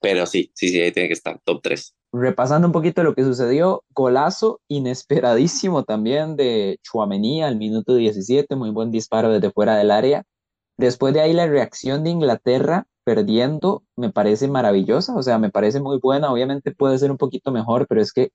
Pero 0.00 0.26
sí, 0.26 0.50
sí, 0.54 0.68
sí, 0.68 0.80
ahí 0.80 0.92
tiene 0.92 1.08
que 1.08 1.14
estar 1.14 1.40
top 1.44 1.60
3. 1.62 1.94
Repasando 2.12 2.66
un 2.66 2.72
poquito 2.72 3.02
lo 3.02 3.14
que 3.14 3.24
sucedió, 3.24 3.84
golazo 3.94 4.60
inesperadísimo 4.68 5.84
también 5.84 6.36
de 6.36 6.78
Chuamení 6.82 7.42
al 7.42 7.56
minuto 7.56 7.94
17, 7.94 8.56
muy 8.56 8.70
buen 8.70 8.90
disparo 8.90 9.30
desde 9.30 9.50
fuera 9.50 9.76
del 9.76 9.90
área. 9.90 10.24
Después 10.78 11.12
de 11.12 11.20
ahí 11.20 11.32
la 11.32 11.46
reacción 11.46 12.04
de 12.04 12.10
Inglaterra 12.10 12.86
perdiendo 13.04 13.84
me 13.96 14.10
parece 14.10 14.48
maravillosa, 14.48 15.16
o 15.16 15.22
sea, 15.22 15.38
me 15.38 15.50
parece 15.50 15.80
muy 15.80 15.98
buena, 15.98 16.30
obviamente 16.30 16.74
puede 16.74 16.98
ser 16.98 17.10
un 17.10 17.16
poquito 17.16 17.50
mejor, 17.50 17.86
pero 17.88 18.00
es 18.00 18.12
que 18.12 18.30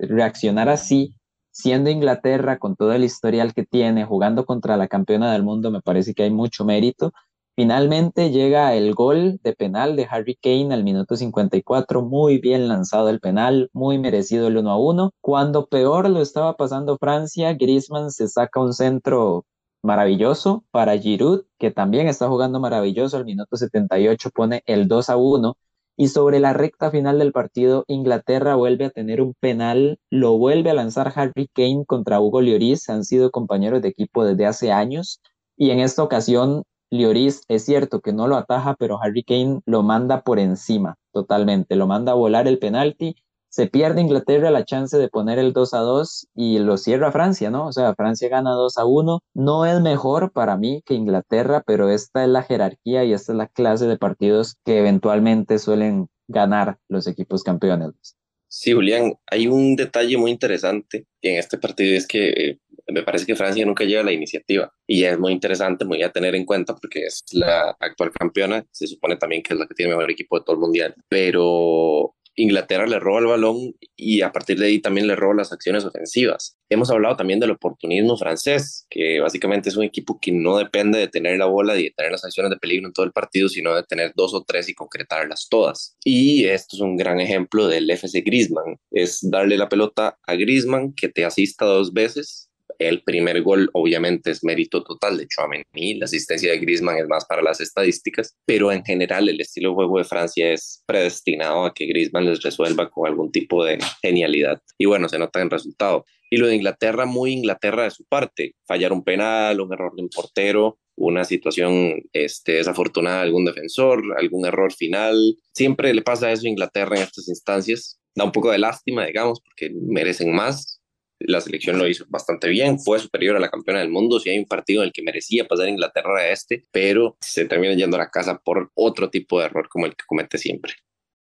reaccionar 0.00 0.68
así, 0.68 1.14
siendo 1.50 1.90
Inglaterra 1.90 2.58
con 2.58 2.74
todo 2.74 2.92
el 2.92 3.04
historial 3.04 3.54
que 3.54 3.64
tiene, 3.64 4.04
jugando 4.04 4.44
contra 4.44 4.76
la 4.76 4.88
campeona 4.88 5.32
del 5.32 5.42
mundo, 5.42 5.70
me 5.70 5.82
parece 5.82 6.14
que 6.14 6.24
hay 6.24 6.30
mucho 6.30 6.64
mérito 6.64 7.12
Finalmente 7.56 8.30
llega 8.30 8.74
el 8.74 8.94
gol 8.94 9.38
de 9.44 9.52
penal 9.52 9.94
de 9.94 10.08
Harry 10.10 10.34
Kane 10.34 10.74
al 10.74 10.82
minuto 10.82 11.14
54, 11.14 12.02
muy 12.02 12.38
bien 12.38 12.66
lanzado 12.66 13.08
el 13.10 13.20
penal, 13.20 13.70
muy 13.72 13.96
merecido 13.96 14.48
el 14.48 14.56
1 14.56 14.70
a 14.72 14.76
1. 14.76 15.12
Cuando 15.20 15.66
peor 15.66 16.10
lo 16.10 16.20
estaba 16.20 16.56
pasando 16.56 16.98
Francia, 16.98 17.54
Griezmann 17.54 18.10
se 18.10 18.26
saca 18.26 18.58
un 18.60 18.72
centro 18.72 19.44
maravilloso 19.84 20.64
para 20.72 20.98
Giroud, 20.98 21.44
que 21.58 21.70
también 21.70 22.08
está 22.08 22.26
jugando 22.28 22.58
maravilloso, 22.58 23.16
al 23.16 23.24
minuto 23.24 23.56
78 23.56 24.30
pone 24.30 24.64
el 24.66 24.88
2 24.88 25.10
a 25.10 25.16
1. 25.16 25.56
Y 25.96 26.08
sobre 26.08 26.40
la 26.40 26.54
recta 26.54 26.90
final 26.90 27.20
del 27.20 27.30
partido, 27.30 27.84
Inglaterra 27.86 28.56
vuelve 28.56 28.86
a 28.86 28.90
tener 28.90 29.20
un 29.22 29.32
penal, 29.38 30.00
lo 30.10 30.36
vuelve 30.38 30.70
a 30.70 30.74
lanzar 30.74 31.12
Harry 31.14 31.48
Kane 31.54 31.84
contra 31.86 32.20
Hugo 32.20 32.40
Lloris, 32.40 32.88
han 32.88 33.04
sido 33.04 33.30
compañeros 33.30 33.80
de 33.80 33.90
equipo 33.90 34.24
desde 34.24 34.46
hace 34.46 34.72
años, 34.72 35.20
y 35.56 35.70
en 35.70 35.78
esta 35.78 36.02
ocasión 36.02 36.64
Lloris 36.98 37.42
es 37.48 37.64
cierto 37.64 38.00
que 38.00 38.12
no 38.12 38.28
lo 38.28 38.36
ataja, 38.36 38.74
pero 38.78 39.00
Harry 39.02 39.22
Kane 39.22 39.60
lo 39.66 39.82
manda 39.82 40.22
por 40.22 40.38
encima 40.38 40.96
totalmente, 41.12 41.76
lo 41.76 41.86
manda 41.86 42.12
a 42.12 42.16
volar 42.16 42.46
el 42.48 42.58
penalti. 42.58 43.16
Se 43.48 43.68
pierde 43.68 44.00
Inglaterra 44.00 44.50
la 44.50 44.64
chance 44.64 44.98
de 44.98 45.08
poner 45.08 45.38
el 45.38 45.52
2 45.52 45.74
a 45.74 45.78
2 45.78 46.26
y 46.34 46.58
lo 46.58 46.76
cierra 46.76 47.12
Francia, 47.12 47.50
¿no? 47.50 47.68
O 47.68 47.72
sea, 47.72 47.94
Francia 47.94 48.28
gana 48.28 48.50
2 48.50 48.78
a 48.78 48.84
1. 48.84 49.20
No 49.34 49.64
es 49.64 49.80
mejor 49.80 50.32
para 50.32 50.56
mí 50.56 50.82
que 50.84 50.94
Inglaterra, 50.94 51.62
pero 51.64 51.88
esta 51.88 52.24
es 52.24 52.28
la 52.30 52.42
jerarquía 52.42 53.04
y 53.04 53.12
esta 53.12 53.32
es 53.32 53.38
la 53.38 53.46
clase 53.46 53.86
de 53.86 53.96
partidos 53.96 54.56
que 54.64 54.80
eventualmente 54.80 55.60
suelen 55.60 56.08
ganar 56.26 56.78
los 56.88 57.06
equipos 57.06 57.44
campeones. 57.44 58.16
Sí, 58.48 58.72
Julián, 58.72 59.14
hay 59.26 59.46
un 59.46 59.76
detalle 59.76 60.16
muy 60.16 60.30
interesante 60.30 61.06
en 61.22 61.38
este 61.38 61.58
partido 61.58 61.96
es 61.96 62.06
que 62.06 62.28
eh, 62.28 62.60
me 62.88 63.02
parece 63.02 63.26
que 63.26 63.36
Francia 63.36 63.64
nunca 63.64 63.84
lleva 63.84 64.02
la 64.02 64.12
iniciativa 64.12 64.72
y 64.86 65.04
es 65.04 65.18
muy 65.18 65.32
interesante, 65.32 65.84
muy 65.84 66.02
a 66.02 66.12
tener 66.12 66.34
en 66.34 66.44
cuenta 66.44 66.74
porque 66.74 67.04
es 67.04 67.24
la 67.32 67.76
actual 67.80 68.10
campeona, 68.12 68.64
se 68.70 68.86
supone 68.86 69.16
también 69.16 69.42
que 69.42 69.54
es 69.54 69.58
la 69.58 69.66
que 69.66 69.74
tiene 69.74 69.92
el 69.92 69.96
mejor 69.96 70.10
equipo 70.10 70.38
de 70.38 70.44
todo 70.44 70.56
el 70.56 70.60
mundial, 70.60 70.94
pero 71.08 72.14
Inglaterra 72.36 72.86
le 72.86 72.98
roba 72.98 73.20
el 73.20 73.26
balón 73.26 73.74
y 73.96 74.22
a 74.22 74.32
partir 74.32 74.58
de 74.58 74.66
ahí 74.66 74.80
también 74.80 75.06
le 75.06 75.16
roba 75.16 75.34
las 75.34 75.52
acciones 75.52 75.84
ofensivas. 75.84 76.56
Hemos 76.68 76.90
hablado 76.90 77.16
también 77.16 77.38
del 77.38 77.52
oportunismo 77.52 78.16
francés, 78.16 78.86
que 78.90 79.20
básicamente 79.20 79.68
es 79.68 79.76
un 79.76 79.84
equipo 79.84 80.18
que 80.20 80.32
no 80.32 80.58
depende 80.58 80.98
de 80.98 81.08
tener 81.08 81.38
la 81.38 81.46
bola 81.46 81.78
y 81.78 81.84
de 81.84 81.94
tener 81.96 82.12
las 82.12 82.24
acciones 82.24 82.50
de 82.50 82.56
peligro 82.56 82.86
en 82.86 82.92
todo 82.92 83.06
el 83.06 83.12
partido, 83.12 83.48
sino 83.48 83.74
de 83.74 83.84
tener 83.84 84.12
dos 84.16 84.34
o 84.34 84.42
tres 84.44 84.68
y 84.68 84.74
concretarlas 84.74 85.46
todas. 85.48 85.96
Y 86.04 86.46
esto 86.46 86.76
es 86.76 86.82
un 86.82 86.96
gran 86.96 87.20
ejemplo 87.20 87.68
del 87.68 87.88
FC 87.88 88.22
Griezmann, 88.22 88.78
es 88.90 89.18
darle 89.22 89.56
la 89.56 89.68
pelota 89.68 90.18
a 90.26 90.34
Griezmann 90.34 90.92
que 90.94 91.08
te 91.08 91.24
asista 91.24 91.64
dos 91.64 91.92
veces 91.92 92.50
el 92.78 93.02
primer 93.02 93.42
gol 93.42 93.70
obviamente 93.72 94.30
es 94.30 94.44
mérito 94.44 94.82
total 94.82 95.16
de 95.16 95.26
Chouameni, 95.26 95.94
la 95.94 96.04
asistencia 96.04 96.50
de 96.50 96.58
Griezmann 96.58 96.98
es 96.98 97.08
más 97.08 97.24
para 97.24 97.42
las 97.42 97.60
estadísticas, 97.60 98.36
pero 98.44 98.72
en 98.72 98.84
general 98.84 99.28
el 99.28 99.40
estilo 99.40 99.70
de 99.70 99.74
juego 99.74 99.98
de 99.98 100.04
Francia 100.04 100.52
es 100.52 100.82
predestinado 100.86 101.64
a 101.64 101.74
que 101.74 101.86
Griezmann 101.86 102.26
les 102.26 102.42
resuelva 102.42 102.90
con 102.90 103.06
algún 103.06 103.30
tipo 103.30 103.64
de 103.64 103.78
genialidad. 104.02 104.60
Y 104.78 104.86
bueno, 104.86 105.08
se 105.08 105.18
nota 105.18 105.40
en 105.40 105.50
resultado. 105.50 106.04
Y 106.30 106.36
lo 106.36 106.46
de 106.46 106.56
Inglaterra, 106.56 107.06
muy 107.06 107.32
Inglaterra 107.32 107.84
de 107.84 107.90
su 107.90 108.04
parte, 108.04 108.54
fallar 108.66 108.92
un 108.92 109.04
penal, 109.04 109.60
un 109.60 109.72
error 109.72 109.94
de 109.94 110.02
un 110.02 110.08
portero, 110.08 110.78
una 110.96 111.24
situación 111.24 112.02
este, 112.12 112.52
desafortunada 112.52 113.18
de 113.18 113.22
algún 113.24 113.44
defensor, 113.44 114.02
algún 114.18 114.46
error 114.46 114.72
final. 114.72 115.36
Siempre 115.52 115.92
le 115.92 116.02
pasa 116.02 116.32
eso 116.32 116.46
a 116.46 116.50
Inglaterra 116.50 116.96
en 116.96 117.02
estas 117.02 117.28
instancias. 117.28 118.00
Da 118.14 118.24
un 118.24 118.32
poco 118.32 118.50
de 118.50 118.58
lástima, 118.58 119.06
digamos, 119.06 119.40
porque 119.40 119.72
merecen 119.74 120.34
más, 120.34 120.80
la 121.26 121.40
selección 121.40 121.78
lo 121.78 121.88
hizo 121.88 122.04
bastante 122.08 122.48
bien, 122.48 122.78
fue 122.78 122.98
superior 122.98 123.36
a 123.36 123.40
la 123.40 123.50
campeona 123.50 123.80
del 123.80 123.90
mundo, 123.90 124.20
si 124.20 124.30
hay 124.30 124.38
un 124.38 124.46
partido 124.46 124.82
en 124.82 124.88
el 124.88 124.92
que 124.92 125.02
merecía 125.02 125.46
pasar 125.46 125.68
Inglaterra 125.68 126.18
a 126.18 126.28
este, 126.28 126.64
pero 126.70 127.16
se 127.20 127.44
termina 127.46 127.74
yendo 127.74 127.96
a 127.96 128.00
la 128.00 128.10
casa 128.10 128.38
por 128.38 128.70
otro 128.74 129.10
tipo 129.10 129.38
de 129.38 129.46
error 129.46 129.68
como 129.68 129.86
el 129.86 129.96
que 129.96 130.04
comete 130.06 130.38
siempre. 130.38 130.74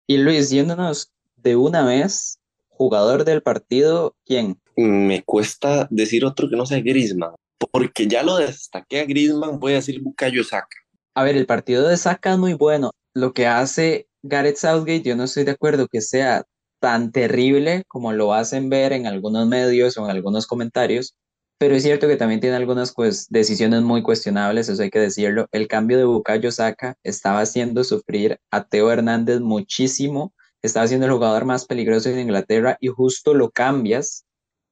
Y 0.08 0.18
Luis, 0.18 0.50
yéndonos 0.50 1.12
de 1.36 1.56
una 1.56 1.86
vez, 1.86 2.40
jugador 2.70 3.26
del 3.26 3.42
partido, 3.42 4.16
¿quién? 4.26 4.60
Me 4.76 5.24
cuesta 5.24 5.88
decir 5.90 6.26
otro 6.26 6.50
que 6.50 6.56
no 6.56 6.66
sea 6.66 6.80
Griezmann, 6.80 7.36
porque 7.72 8.08
ya 8.08 8.24
lo 8.24 8.38
destaqué 8.38 9.02
a 9.02 9.06
Griezmann, 9.06 9.60
voy 9.60 9.74
a 9.74 9.76
decir 9.76 10.02
Bukayo 10.02 10.44
Saka. 10.44 10.78
A 11.16 11.24
ver, 11.24 11.36
el 11.36 11.48
partido 11.48 11.88
de 11.88 11.98
Saka 11.98 12.34
es 12.34 12.38
muy 12.38 12.54
bueno. 12.54 12.92
Lo 13.14 13.34
que 13.34 13.48
hace 13.48 14.08
Gareth 14.22 14.58
Southgate, 14.58 15.02
yo 15.02 15.16
no 15.16 15.24
estoy 15.24 15.44
de 15.46 15.52
acuerdo 15.52 15.88
que 15.88 16.02
sea 16.02 16.46
tan 16.80 17.12
terrible 17.12 17.84
como 17.88 18.14
lo 18.14 18.34
hacen 18.34 18.70
ver 18.70 18.94
en 18.94 19.08
algunos 19.08 19.48
medios 19.48 19.98
o 19.98 20.06
en 20.06 20.12
algunos 20.12 20.48
comentarios, 20.48 21.16
pero 21.60 21.76
es 21.76 21.84
cierto 21.84 22.08
que 22.08 22.18
también 22.18 22.40
tiene 22.40 22.56
algunas 22.56 22.94
pues, 22.94 23.28
decisiones 23.30 23.82
muy 23.82 24.04
cuestionables, 24.04 24.70
eso 24.70 24.84
hay 24.84 24.92
que 24.92 25.00
decirlo. 25.00 25.48
El 25.52 25.68
cambio 25.68 25.98
de 25.98 26.06
Bukayo 26.06 26.52
Saka 26.52 26.96
estaba 27.04 27.42
haciendo 27.42 27.84
sufrir 27.84 28.40
a 28.52 28.66
Teo 28.66 28.92
Hernández 28.92 29.40
muchísimo, 29.42 30.34
estaba 30.62 30.88
siendo 30.88 31.08
el 31.08 31.14
jugador 31.14 31.46
más 31.46 31.66
peligroso 31.66 32.10
en 32.10 32.20
Inglaterra 32.20 32.78
y 32.80 32.90
justo 32.90 33.34
lo 33.34 33.50
cambias 33.50 34.26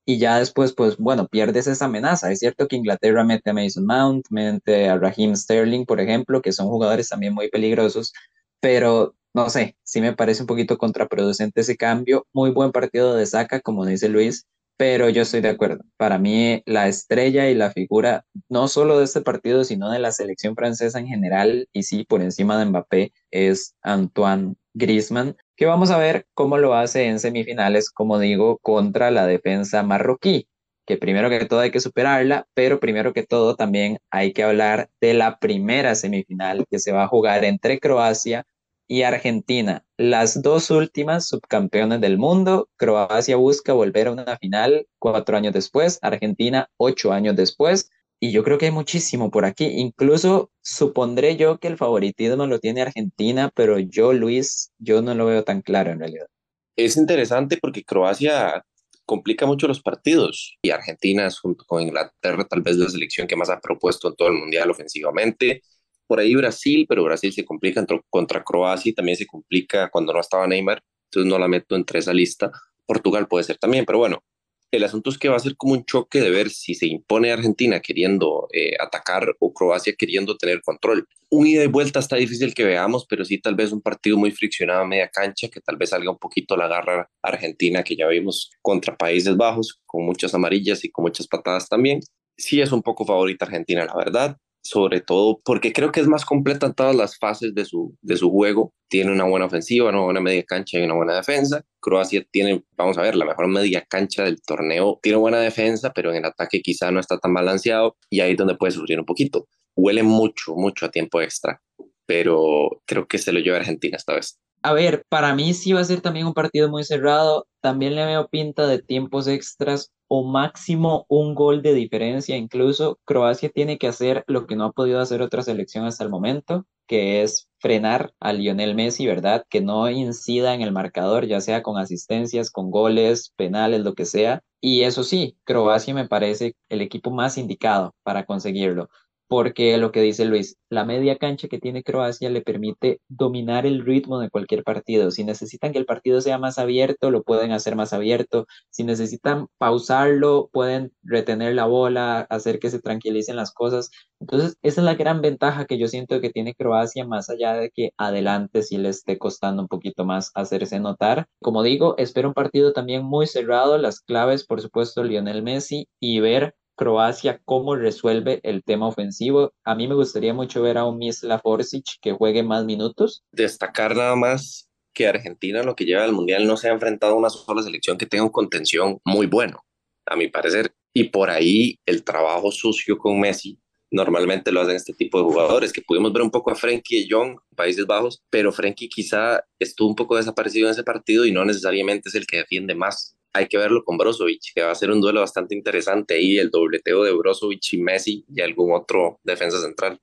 y 0.05 0.19
ya 0.19 0.37
después, 0.37 0.73
pues 0.73 0.97
bueno, 0.97 1.27
pierdes 1.27 1.65
esa 1.65 1.85
amenaza. 1.85 2.31
Es 2.31 2.39
cierto 2.39 2.67
que 2.67 2.75
Inglaterra 2.75 3.23
mete 3.23 3.49
a 3.49 3.53
Mason 3.53 3.85
Mount, 3.85 4.27
mete 4.29 4.87
a 4.87 4.97
Raheem 4.97 5.35
Sterling, 5.35 5.85
por 5.85 5.99
ejemplo, 5.99 6.41
que 6.41 6.51
son 6.51 6.67
jugadores 6.67 7.09
también 7.09 7.33
muy 7.33 7.49
peligrosos, 7.49 8.13
pero 8.59 9.15
no 9.35 9.49
sé, 9.49 9.75
sí 9.83 9.99
me 9.99 10.13
parece 10.13 10.43
un 10.43 10.47
poquito 10.47 10.77
contraproducente 10.77 11.59
ese 11.61 11.75
cambio. 11.75 12.25
Muy 12.31 12.51
buen 12.51 12.71
partido 12.71 13.15
de 13.15 13.25
Saca, 13.25 13.59
como 13.59 13.85
dice 13.85 14.07
Luis, 14.07 14.47
pero 14.77 15.09
yo 15.09 15.23
estoy 15.23 15.41
de 15.41 15.49
acuerdo. 15.49 15.83
Para 15.97 16.17
mí, 16.19 16.63
la 16.65 16.87
estrella 16.87 17.49
y 17.49 17.53
la 17.53 17.71
figura, 17.71 18.25
no 18.47 18.69
solo 18.69 18.97
de 18.97 19.03
este 19.03 19.19
partido, 19.19 19.65
sino 19.65 19.91
de 19.91 19.99
la 19.99 20.13
selección 20.13 20.55
francesa 20.55 20.99
en 20.99 21.07
general, 21.07 21.67
y 21.73 21.83
sí, 21.83 22.05
por 22.05 22.21
encima 22.21 22.57
de 22.57 22.65
Mbappé, 22.65 23.11
es 23.29 23.75
Antoine 23.81 24.55
Griezmann, 24.73 25.35
que 25.57 25.65
vamos 25.65 25.91
a 25.91 25.97
ver 25.97 26.27
cómo 26.33 26.57
lo 26.57 26.73
hace 26.73 27.07
en 27.07 27.19
semifinales, 27.19 27.89
como 27.91 28.19
digo, 28.19 28.57
contra 28.59 29.11
la 29.11 29.27
defensa 29.27 29.83
marroquí 29.83 30.47
que 30.87 30.97
primero 30.97 31.29
que 31.31 31.43
todo 31.45 31.61
hay 31.61 31.71
que 31.71 31.79
superarla, 31.79 32.47
pero 32.53 32.79
primero 32.79 33.11
que 33.11 33.23
todo 33.23 33.55
también 33.55 33.97
hay 34.11 34.33
que 34.33 34.43
hablar 34.43 34.89
de 35.01 35.15
la 35.15 35.39
primera 35.39 35.95
semifinal 35.95 36.65
que 36.69 36.77
se 36.77 36.91
va 36.91 37.05
a 37.05 37.07
jugar 37.07 37.43
entre 37.43 37.79
Croacia 37.79 38.45
y 38.87 39.03
Argentina, 39.03 39.83
las 39.97 40.41
dos 40.41 40.69
últimas 40.71 41.27
subcampeones 41.27 42.01
del 42.01 42.17
mundo. 42.17 42.69
Croacia 42.77 43.35
busca 43.37 43.73
volver 43.73 44.07
a 44.07 44.11
una 44.11 44.37
final 44.37 44.87
cuatro 44.99 45.37
años 45.37 45.53
después, 45.53 45.99
Argentina 46.01 46.69
ocho 46.77 47.11
años 47.11 47.35
después. 47.35 47.89
y 48.19 48.31
yo 48.31 48.43
creo 48.43 48.57
que 48.57 48.65
hay 48.67 48.71
muchísimo 48.71 49.29
por 49.31 49.45
aquí. 49.45 49.65
Incluso 49.65 50.51
supondré 50.61 51.35
yo 51.37 51.59
que 51.59 51.67
el 51.67 51.77
favoritismo 51.77 52.47
lo 52.47 52.59
tiene 52.59 52.81
Argentina, 52.81 53.51
pero 53.53 53.77
yo, 53.79 54.13
Luis, 54.13 54.71
yo 54.79 55.01
no 55.01 55.13
lo 55.15 55.25
veo 55.25 55.43
tan 55.43 55.61
claro 55.61 55.91
en 55.91 55.99
realidad. 55.99 56.27
Es 56.75 56.97
interesante 56.97 57.57
porque 57.61 57.83
Croacia 57.83 58.63
complica 59.05 59.45
mucho 59.45 59.67
los 59.67 59.81
partidos 59.81 60.57
y 60.61 60.71
Argentina 60.71 61.29
junto 61.31 61.63
con 61.65 61.81
Inglaterra 61.81 62.45
tal 62.49 62.61
vez 62.61 62.75
la 62.77 62.89
selección 62.89 63.27
que 63.27 63.35
más 63.35 63.49
ha 63.49 63.59
propuesto 63.61 64.09
en 64.09 64.15
todo 64.15 64.27
el 64.29 64.35
mundial 64.35 64.71
ofensivamente. 64.71 65.61
Por 66.07 66.19
ahí 66.19 66.35
Brasil, 66.35 66.85
pero 66.87 67.03
Brasil 67.03 67.33
se 67.33 67.45
complica 67.45 67.85
contra 68.09 68.43
Croacia 68.43 68.89
y 68.89 68.93
también 68.93 69.17
se 69.17 69.25
complica 69.25 69.89
cuando 69.89 70.13
no 70.13 70.19
estaba 70.19 70.47
Neymar, 70.47 70.81
entonces 71.05 71.29
no 71.29 71.39
la 71.39 71.47
meto 71.47 71.75
entre 71.75 71.99
esa 71.99 72.13
lista. 72.13 72.51
Portugal 72.85 73.27
puede 73.27 73.43
ser 73.43 73.57
también, 73.57 73.85
pero 73.85 73.97
bueno, 73.97 74.23
el 74.71 74.83
asunto 74.83 75.09
es 75.09 75.17
que 75.17 75.29
va 75.29 75.37
a 75.37 75.39
ser 75.39 75.55
como 75.55 75.73
un 75.73 75.85
choque 75.85 76.21
de 76.21 76.29
ver 76.29 76.49
si 76.49 76.75
se 76.75 76.87
impone 76.87 77.31
Argentina 77.31 77.79
queriendo 77.79 78.47
eh, 78.51 78.73
atacar 78.79 79.35
o 79.39 79.53
Croacia 79.53 79.95
queriendo 79.97 80.37
tener 80.37 80.61
control. 80.61 81.07
Un 81.29 81.47
ida 81.47 81.63
y 81.63 81.67
vuelta 81.67 81.99
está 81.99 82.15
difícil 82.15 82.53
que 82.53 82.63
veamos, 82.63 83.05
pero 83.07 83.25
sí 83.25 83.39
tal 83.39 83.55
vez 83.55 83.71
un 83.71 83.81
partido 83.81 84.17
muy 84.17 84.31
friccionado 84.31 84.81
a 84.81 84.85
media 84.85 85.09
cancha, 85.09 85.47
que 85.49 85.61
tal 85.61 85.77
vez 85.77 85.89
salga 85.89 86.11
un 86.11 86.17
poquito 86.17 86.57
la 86.57 86.67
garra 86.67 87.09
argentina 87.21 87.83
que 87.83 87.95
ya 87.95 88.07
vimos 88.07 88.51
contra 88.61 88.95
Países 88.95 89.35
Bajos, 89.37 89.79
con 89.85 90.05
muchas 90.05 90.33
amarillas 90.33 90.83
y 90.83 90.91
con 90.91 91.03
muchas 91.03 91.27
patadas 91.27 91.67
también. 91.67 91.99
Sí 92.37 92.61
es 92.61 92.71
un 92.71 92.81
poco 92.81 93.05
favorita 93.05 93.45
Argentina, 93.45 93.85
la 93.85 93.95
verdad 93.95 94.37
sobre 94.65 94.99
todo 94.99 95.39
porque 95.45 95.71
creo 95.71 95.91
que 95.91 95.99
es 95.99 96.07
más 96.07 96.25
completa 96.25 96.65
en 96.65 96.73
todas 96.73 96.95
las 96.95 97.19
fases 97.19 97.53
de 97.53 97.65
su, 97.65 97.95
de 98.01 98.17
su 98.17 98.31
juego. 98.31 98.73
Tiene 98.87 99.11
una 99.11 99.23
buena 99.25 99.45
ofensiva, 99.45 99.89
una 99.89 100.01
buena 100.01 100.21
media 100.21 100.43
cancha 100.43 100.79
y 100.79 100.83
una 100.83 100.95
buena 100.95 101.15
defensa. 101.15 101.63
Croacia 101.79 102.25
tiene, 102.31 102.63
vamos 102.75 102.97
a 102.97 103.03
ver, 103.03 103.15
la 103.15 103.25
mejor 103.25 103.47
media 103.47 103.85
cancha 103.87 104.23
del 104.23 104.41
torneo. 104.41 104.99
Tiene 105.03 105.19
buena 105.19 105.39
defensa, 105.39 105.91
pero 105.93 106.09
en 106.09 106.17
el 106.17 106.25
ataque 106.25 106.61
quizá 106.61 106.89
no 106.89 106.99
está 106.99 107.19
tan 107.19 107.33
balanceado 107.33 107.95
y 108.09 108.21
ahí 108.21 108.31
es 108.31 108.37
donde 108.37 108.55
puede 108.55 108.71
sufrir 108.71 108.99
un 108.99 109.05
poquito. 109.05 109.47
Huele 109.75 110.01
mucho, 110.01 110.55
mucho 110.55 110.87
a 110.87 110.89
tiempo 110.89 111.21
extra, 111.21 111.61
pero 112.07 112.81
creo 112.85 113.07
que 113.07 113.19
se 113.19 113.31
lo 113.31 113.39
lleva 113.41 113.57
Argentina 113.57 113.97
esta 113.97 114.15
vez. 114.15 114.39
A 114.65 114.73
ver, 114.73 115.05
para 115.09 115.35
mí 115.35 115.53
sí 115.53 115.73
va 115.73 115.81
a 115.81 115.83
ser 115.83 116.01
también 116.01 116.25
un 116.25 116.33
partido 116.33 116.69
muy 116.69 116.83
cerrado. 116.83 117.45
También 117.61 117.93
le 117.93 118.03
veo 118.03 118.27
pinta 118.29 118.65
de 118.65 118.81
tiempos 118.81 119.27
extras 119.27 119.91
o 120.07 120.23
máximo 120.23 121.05
un 121.07 121.35
gol 121.35 121.61
de 121.61 121.75
diferencia. 121.75 122.35
Incluso 122.35 122.97
Croacia 123.05 123.49
tiene 123.49 123.77
que 123.77 123.87
hacer 123.87 124.23
lo 124.25 124.47
que 124.47 124.55
no 124.55 124.63
ha 124.65 124.71
podido 124.71 124.99
hacer 125.01 125.21
otra 125.21 125.43
selección 125.43 125.85
hasta 125.85 126.03
el 126.03 126.09
momento, 126.09 126.65
que 126.87 127.21
es 127.21 127.47
frenar 127.59 128.15
a 128.19 128.33
Lionel 128.33 128.73
Messi, 128.73 129.05
¿verdad? 129.05 129.45
Que 129.49 129.61
no 129.61 129.87
incida 129.87 130.55
en 130.55 130.63
el 130.63 130.71
marcador, 130.71 131.27
ya 131.27 131.41
sea 131.41 131.61
con 131.61 131.77
asistencias, 131.77 132.49
con 132.49 132.71
goles, 132.71 133.33
penales, 133.35 133.81
lo 133.81 133.93
que 133.93 134.05
sea. 134.05 134.41
Y 134.61 134.81
eso 134.81 135.03
sí, 135.03 135.37
Croacia 135.43 135.93
me 135.93 136.07
parece 136.07 136.55
el 136.69 136.81
equipo 136.81 137.11
más 137.11 137.37
indicado 137.37 137.93
para 138.01 138.25
conseguirlo 138.25 138.89
porque 139.27 139.77
lo 139.77 139.91
que 139.91 140.01
dice 140.01 140.25
Luis, 140.25 140.57
la 140.69 140.85
media 140.85 141.17
cancha 141.17 141.47
que 141.47 141.59
tiene 141.59 141.83
Croacia 141.83 142.29
le 142.29 142.41
permite 142.41 143.01
dominar 143.07 143.65
el 143.65 143.83
ritmo 143.85 144.19
de 144.19 144.29
cualquier 144.29 144.63
partido. 144.63 145.11
Si 145.11 145.23
necesitan 145.23 145.71
que 145.71 145.79
el 145.79 145.85
partido 145.85 146.21
sea 146.21 146.37
más 146.37 146.59
abierto, 146.59 147.11
lo 147.11 147.23
pueden 147.23 147.51
hacer 147.51 147.75
más 147.75 147.93
abierto. 147.93 148.45
Si 148.69 148.83
necesitan 148.83 149.47
pausarlo, 149.57 150.49
pueden 150.51 150.91
retener 151.03 151.55
la 151.55 151.65
bola, 151.65 152.21
hacer 152.29 152.59
que 152.59 152.69
se 152.69 152.79
tranquilicen 152.79 153.35
las 153.35 153.51
cosas. 153.53 153.89
Entonces, 154.19 154.57
esa 154.61 154.81
es 154.81 154.85
la 154.85 154.95
gran 154.95 155.21
ventaja 155.21 155.65
que 155.65 155.77
yo 155.77 155.87
siento 155.87 156.21
que 156.21 156.29
tiene 156.29 156.55
Croacia, 156.55 157.05
más 157.05 157.29
allá 157.29 157.53
de 157.53 157.69
que 157.71 157.91
adelante 157.97 158.63
sí 158.63 158.77
le 158.77 158.89
esté 158.89 159.17
costando 159.17 159.61
un 159.61 159.67
poquito 159.67 160.05
más 160.05 160.31
hacerse 160.35 160.79
notar. 160.79 161.27
Como 161.41 161.63
digo, 161.63 161.95
espero 161.97 162.29
un 162.29 162.33
partido 162.33 162.73
también 162.73 163.03
muy 163.03 163.27
cerrado. 163.27 163.77
Las 163.77 164.01
claves, 164.01 164.45
por 164.45 164.61
supuesto, 164.61 165.03
Lionel 165.03 165.43
Messi 165.43 165.87
y 165.99 166.19
ver 166.19 166.55
Croacia 166.75 167.41
cómo 167.45 167.75
resuelve 167.75 168.39
el 168.43 168.63
tema 168.63 168.87
ofensivo. 168.87 169.53
A 169.63 169.75
mí 169.75 169.87
me 169.87 169.95
gustaría 169.95 170.33
mucho 170.33 170.61
ver 170.61 170.77
a 170.77 170.85
un 170.85 170.97
Mislav 170.97 171.41
Orsic 171.43 171.85
que 172.01 172.11
juegue 172.11 172.43
más 172.43 172.65
minutos. 172.65 173.23
Destacar 173.31 173.95
nada 173.95 174.15
más 174.15 174.69
que 174.93 175.07
Argentina, 175.07 175.63
lo 175.63 175.75
que 175.75 175.85
lleva 175.85 176.03
al 176.03 176.13
Mundial, 176.13 176.47
no 176.47 176.57
se 176.57 176.69
ha 176.69 176.73
enfrentado 176.73 177.13
a 177.13 177.17
una 177.17 177.29
sola 177.29 177.61
selección 177.61 177.97
que 177.97 178.05
tenga 178.05 178.23
un 178.23 178.29
contención 178.29 178.99
muy 179.03 179.27
bueno, 179.27 179.65
a 180.05 180.15
mi 180.15 180.27
parecer. 180.27 180.73
Y 180.93 181.05
por 181.05 181.29
ahí 181.29 181.79
el 181.85 182.03
trabajo 182.03 182.51
sucio 182.51 182.97
con 182.97 183.19
Messi 183.19 183.59
normalmente 183.91 184.51
lo 184.51 184.61
hacen 184.61 184.75
este 184.75 184.93
tipo 184.93 185.17
de 185.17 185.25
jugadores, 185.25 185.71
que 185.71 185.81
pudimos 185.81 186.11
ver 186.11 186.21
un 186.21 186.31
poco 186.31 186.51
a 186.51 186.55
Frenkie 186.55 187.07
Young, 187.07 187.37
Países 187.55 187.85
Bajos, 187.85 188.21
pero 188.29 188.51
Frenkie 188.51 188.89
quizá 188.89 189.41
estuvo 189.59 189.87
un 189.87 189.95
poco 189.95 190.15
desaparecido 190.17 190.67
en 190.67 190.73
ese 190.73 190.83
partido 190.83 191.25
y 191.25 191.31
no 191.31 191.45
necesariamente 191.45 192.09
es 192.09 192.15
el 192.15 192.27
que 192.27 192.37
defiende 192.37 192.75
más 192.75 193.15
hay 193.35 193.47
que 193.47 193.57
verlo 193.57 193.83
con 193.83 193.97
Brozovic, 193.97 194.53
que 194.55 194.63
va 194.63 194.71
a 194.71 194.75
ser 194.75 194.91
un 194.91 195.01
duelo 195.01 195.19
bastante 195.19 195.55
interesante 195.55 196.13
ahí, 196.15 196.37
el 196.37 196.49
dobleteo 196.49 197.03
de 197.03 197.11
Brozovic 197.11 197.73
y 197.73 197.81
Messi 197.81 198.25
y 198.29 198.41
algún 198.41 198.73
otro 198.73 199.19
defensa 199.23 199.59
central. 199.59 199.99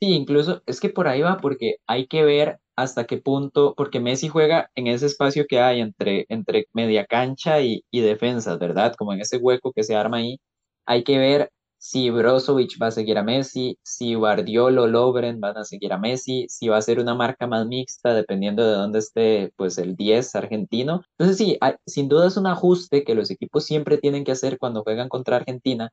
Sí, 0.00 0.12
incluso 0.12 0.62
es 0.66 0.80
que 0.80 0.88
por 0.88 1.06
ahí 1.06 1.20
va, 1.20 1.36
porque 1.36 1.76
hay 1.86 2.06
que 2.06 2.24
ver 2.24 2.58
hasta 2.74 3.06
qué 3.06 3.18
punto, 3.18 3.74
porque 3.76 4.00
Messi 4.00 4.28
juega 4.28 4.70
en 4.74 4.86
ese 4.86 5.06
espacio 5.06 5.46
que 5.46 5.60
hay 5.60 5.80
entre, 5.80 6.24
entre 6.28 6.66
media 6.72 7.04
cancha 7.04 7.60
y, 7.60 7.84
y 7.90 8.00
defensas, 8.00 8.58
¿verdad? 8.58 8.94
Como 8.96 9.12
en 9.12 9.20
ese 9.20 9.36
hueco 9.36 9.72
que 9.72 9.84
se 9.84 9.94
arma 9.94 10.18
ahí, 10.18 10.38
hay 10.86 11.04
que 11.04 11.18
ver 11.18 11.50
si 11.84 12.08
Brozovic 12.10 12.78
va 12.80 12.86
a 12.86 12.90
seguir 12.90 13.18
a 13.18 13.22
Messi, 13.22 13.78
si 13.82 14.14
Guardiola 14.14 14.82
o 14.82 14.86
Lobren 14.86 15.38
van 15.40 15.58
a 15.58 15.64
seguir 15.64 15.92
a 15.92 15.98
Messi, 15.98 16.46
si 16.48 16.68
va 16.68 16.78
a 16.78 16.82
ser 16.82 16.98
una 16.98 17.14
marca 17.14 17.46
más 17.46 17.66
mixta 17.66 18.14
dependiendo 18.14 18.66
de 18.66 18.72
dónde 18.72 19.00
esté 19.00 19.52
pues 19.56 19.76
el 19.76 19.94
10 19.94 20.34
argentino. 20.34 21.02
Entonces 21.18 21.36
sí, 21.36 21.58
sin 21.86 22.08
duda 22.08 22.28
es 22.28 22.38
un 22.38 22.46
ajuste 22.46 23.04
que 23.04 23.14
los 23.14 23.30
equipos 23.30 23.64
siempre 23.66 23.98
tienen 23.98 24.24
que 24.24 24.32
hacer 24.32 24.58
cuando 24.58 24.82
juegan 24.82 25.10
contra 25.10 25.36
Argentina. 25.36 25.90